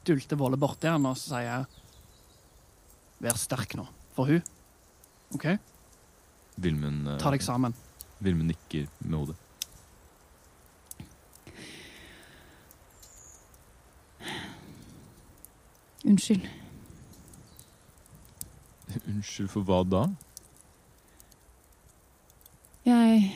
dulter 0.07 0.39
Våle 0.39 0.59
borti 0.59 0.87
han 0.91 1.07
og 1.07 1.17
sier 1.19 1.65
Vær 3.23 3.39
sterk 3.39 3.77
nå, 3.79 3.85
for 4.15 4.27
hun. 4.27 4.43
OK? 5.35 5.47
Vilmund 6.61 7.07
eh, 7.13 7.19
Ta 7.21 7.31
deg 7.31 7.43
sammen. 7.43 7.75
Vilmund 8.23 8.51
nikker 8.51 8.89
med 9.07 9.19
hodet. 9.21 9.39
Unnskyld. 16.05 16.45
Unnskyld 19.15 19.49
for 19.51 19.63
hva 19.63 19.79
da? 19.87 20.03
Jeg 22.85 23.31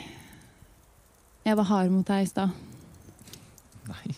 Jeg 1.46 1.58
var 1.58 1.64
hard 1.70 1.90
mot 1.94 2.06
deg 2.08 2.26
i 2.26 2.30
stad. 2.30 2.52
Nei. 3.88 4.12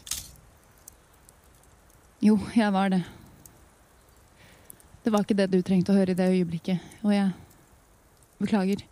Jo, 2.21 2.35
jeg 2.57 2.73
var 2.73 2.89
det. 2.91 3.03
Det 5.05 5.13
var 5.13 5.23
ikke 5.23 5.37
det 5.37 5.47
du 5.53 5.61
trengte 5.65 5.93
å 5.93 5.97
høre 5.97 6.11
i 6.13 6.17
det 6.17 6.27
øyeblikket. 6.33 6.81
Og 7.05 7.13
jeg 7.15 7.29
beklager. 8.41 8.83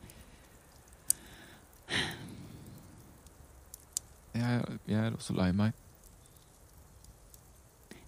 Jeg, 4.33 4.61
jeg 4.87 4.99
er 5.03 5.17
også 5.17 5.35
lei 5.35 5.49
meg. 5.57 5.73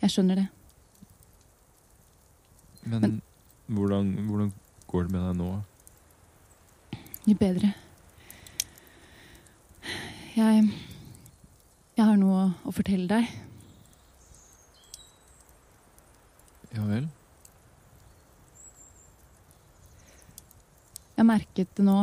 Jeg 0.01 0.14
skjønner 0.16 0.39
det. 0.41 0.47
Men, 2.86 3.01
Men- 3.01 3.22
hvordan, 3.72 4.11
hvordan 4.28 4.51
går 4.91 5.07
det 5.07 5.13
med 5.15 5.24
deg 5.28 5.38
nå? 5.39 5.51
Mye 7.28 7.39
bedre. 7.39 7.74
Jeg 10.36 10.72
Jeg 11.97 12.07
har 12.07 12.17
noe 12.17 12.43
å 12.65 12.72
fortelle 12.74 13.05
deg. 13.07 13.28
Ja 16.72 16.86
vel? 16.88 17.09
Jeg 21.17 21.28
merket 21.28 21.76
det 21.78 21.86
nå 21.86 21.97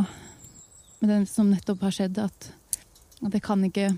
med 1.01 1.11
det 1.11 1.19
som 1.31 1.49
nettopp 1.51 1.83
har 1.87 1.95
skjedd, 1.95 2.21
at, 2.23 2.51
at 3.25 3.35
jeg 3.35 3.43
kan 3.43 3.65
ikke 3.67 3.89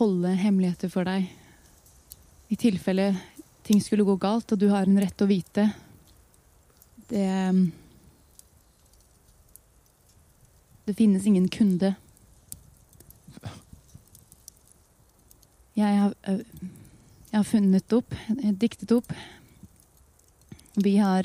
holde 0.00 0.32
hemmeligheter 0.40 0.90
for 0.90 1.06
deg. 1.06 1.28
I 2.50 2.58
tilfelle 2.58 3.12
ting 3.66 3.78
skulle 3.82 4.06
gå 4.08 4.16
galt, 4.18 4.50
og 4.50 4.58
du 4.58 4.70
har 4.72 4.88
en 4.88 4.98
rett 4.98 5.22
å 5.22 5.28
vite. 5.30 5.68
Det 7.08 7.72
Det 10.86 10.94
finnes 10.94 11.26
ingen 11.26 11.48
kunde. 11.48 11.94
Jeg 15.76 15.98
har, 15.98 16.14
øh, 16.28 16.44
jeg 17.32 17.38
har 17.38 17.42
funnet 17.42 17.92
opp, 17.92 18.14
eh, 18.42 18.52
diktet 18.54 18.92
opp. 18.92 19.12
Vi 20.76 20.96
har 20.96 21.22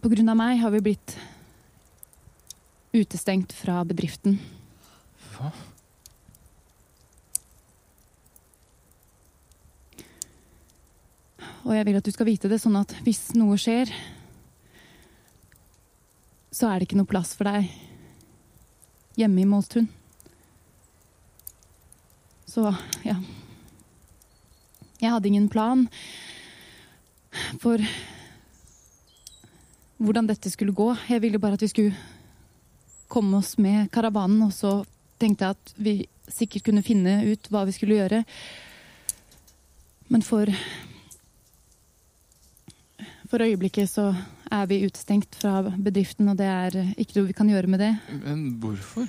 på 0.00 0.08
grunn 0.08 0.28
av 0.28 0.36
meg 0.36 0.58
har 0.60 0.70
vi 0.70 0.80
blitt 0.80 1.16
utestengt 2.94 3.52
fra 3.52 3.82
bedriften. 3.88 4.38
Hva? 5.34 5.50
Og 11.64 11.72
jeg 11.72 11.86
vil 11.88 11.96
at 11.96 12.04
du 12.04 12.12
skal 12.12 12.28
vite 12.28 12.48
det, 12.50 12.60
sånn 12.60 12.76
at 12.76 12.92
hvis 13.06 13.30
noe 13.38 13.56
skjer, 13.60 13.88
så 16.54 16.68
er 16.68 16.78
det 16.78 16.88
ikke 16.88 16.98
noe 17.00 17.08
plass 17.08 17.32
for 17.34 17.48
deg 17.48 17.70
hjemme 19.18 19.42
i 19.42 19.48
Måltun. 19.48 19.88
Så, 22.46 22.68
ja. 23.02 23.16
Jeg 25.00 25.10
hadde 25.10 25.30
ingen 25.30 25.48
plan 25.50 25.88
for 27.62 27.80
hvordan 29.98 30.28
dette 30.28 30.52
skulle 30.52 30.76
gå. 30.76 30.92
Jeg 31.08 31.24
ville 31.24 31.40
bare 31.42 31.56
at 31.58 31.64
vi 31.64 31.72
skulle 31.72 31.96
komme 33.10 33.40
oss 33.40 33.56
med 33.58 33.88
karavanen, 33.94 34.44
og 34.46 34.52
så 34.54 34.82
tenkte 35.18 35.48
jeg 35.48 35.56
at 35.56 35.74
vi 35.80 35.94
sikkert 36.30 36.68
kunne 36.68 36.84
finne 36.84 37.22
ut 37.26 37.50
hva 37.50 37.64
vi 37.66 37.74
skulle 37.74 37.98
gjøre. 37.98 38.24
Men 40.12 40.22
for 40.22 40.50
For 43.34 43.42
øyeblikket 43.42 43.90
så 43.90 44.12
er 44.54 44.66
vi 44.70 44.84
utestengt 44.86 45.34
fra 45.34 45.56
bedriften, 45.66 46.28
og 46.30 46.36
det 46.38 46.46
er 46.46 46.74
ikke 46.94 47.16
noe 47.16 47.26
vi 47.32 47.34
kan 47.34 47.48
gjøre 47.50 47.66
med 47.66 47.80
det. 47.82 47.88
Men 48.20 48.44
hvorfor? 48.62 49.08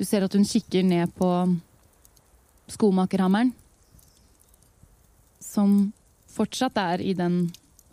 Du 0.00 0.06
ser 0.08 0.24
at 0.24 0.38
hun 0.38 0.48
kikker 0.48 0.88
ned 0.88 1.12
på 1.20 1.28
skomakerhammeren. 2.72 3.52
Som 5.44 5.92
fortsatt 6.32 6.80
er 6.80 7.04
i 7.04 7.12
den 7.12 7.42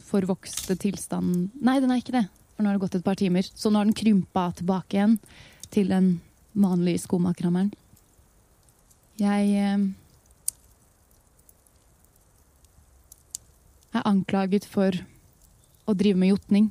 forvokste 0.08 0.80
tilstanden 0.80 1.50
Nei, 1.60 1.82
den 1.84 1.92
er 1.92 2.00
ikke 2.00 2.16
det, 2.22 2.26
for 2.56 2.64
nå 2.64 2.72
har 2.72 2.80
det 2.80 2.86
gått 2.88 3.00
et 3.02 3.08
par 3.12 3.20
timer. 3.20 3.44
Så 3.52 3.68
nå 3.68 3.84
har 3.84 3.92
den 3.92 4.00
krympa 4.00 4.48
tilbake 4.56 4.96
igjen 4.96 5.20
til 5.76 5.92
den 5.92 6.12
vanlige 6.56 7.04
skomakerhammeren. 7.04 7.76
Jeg 9.20 9.98
er 13.98 14.10
anklaget 14.10 14.68
for 14.70 14.96
å 15.88 15.96
drive 15.98 16.20
med 16.20 16.34
jotning. 16.34 16.70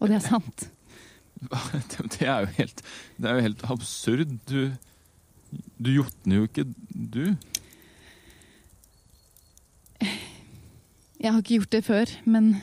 Og 0.00 0.10
det 0.10 0.18
er 0.18 0.26
sant. 0.26 0.70
Det, 2.16 2.24
er 2.24 2.46
jo 2.46 2.48
helt 2.56 2.78
Det 3.20 3.28
er 3.28 3.36
jo 3.36 3.42
helt 3.44 3.64
absurd. 3.70 4.30
Du 4.48 4.72
Du 5.76 5.90
jotner 5.92 6.40
jo 6.40 6.46
ikke, 6.48 6.64
du. 6.90 7.36
Jeg 11.20 11.32
har 11.32 11.38
ikke 11.40 11.58
gjort 11.60 11.72
det 11.72 11.82
før, 11.84 12.12
men 12.24 12.56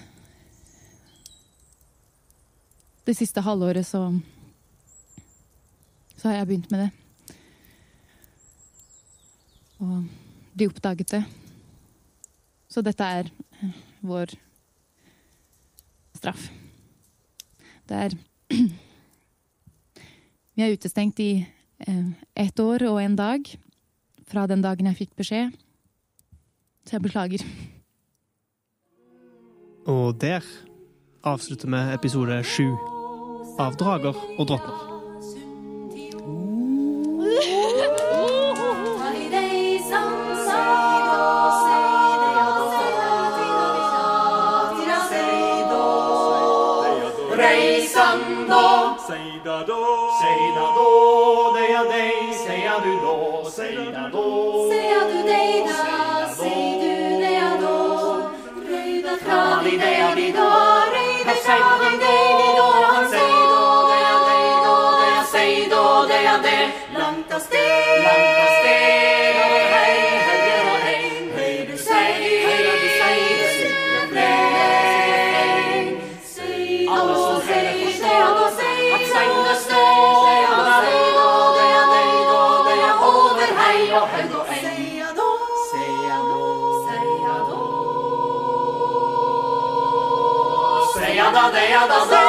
det 3.06 3.16
siste 3.18 3.42
halvåret 3.46 3.86
så 3.88 4.08
så 6.24 6.30
har 6.30 6.38
jeg 6.38 6.48
begynt 6.48 6.70
med 6.72 6.80
det. 6.80 6.92
Og 9.84 10.06
de 10.56 10.68
oppdaget 10.70 11.12
det. 11.12 11.24
Så 12.74 12.82
dette 12.82 13.05
er 13.05 13.30
eh, 13.61 13.82
vår 14.01 14.34
straff. 16.17 16.47
Det 17.89 17.99
er 18.07 18.15
Vi 20.53 20.61
er 20.61 20.74
utestengt 20.74 21.19
i 21.21 21.32
eh, 21.88 22.07
ett 22.36 22.59
år 22.61 22.86
og 22.89 23.01
en 23.01 23.17
dag 23.17 23.49
fra 24.30 24.47
den 24.49 24.61
dagen 24.65 24.89
jeg 24.89 25.03
fikk 25.03 25.13
beskjed. 25.21 25.53
Så 26.86 26.97
jeg 26.97 27.05
beklager. 27.05 27.45
Og 29.89 30.15
der 30.21 30.45
avslutter 31.24 31.69
vi 31.69 31.84
episode 31.93 32.39
sju 32.47 32.71
av 33.61 33.78
Drager 33.78 34.17
og 34.38 34.47
drottner. 34.49 34.93
Navidad. 60.24 60.62
the 91.88 92.22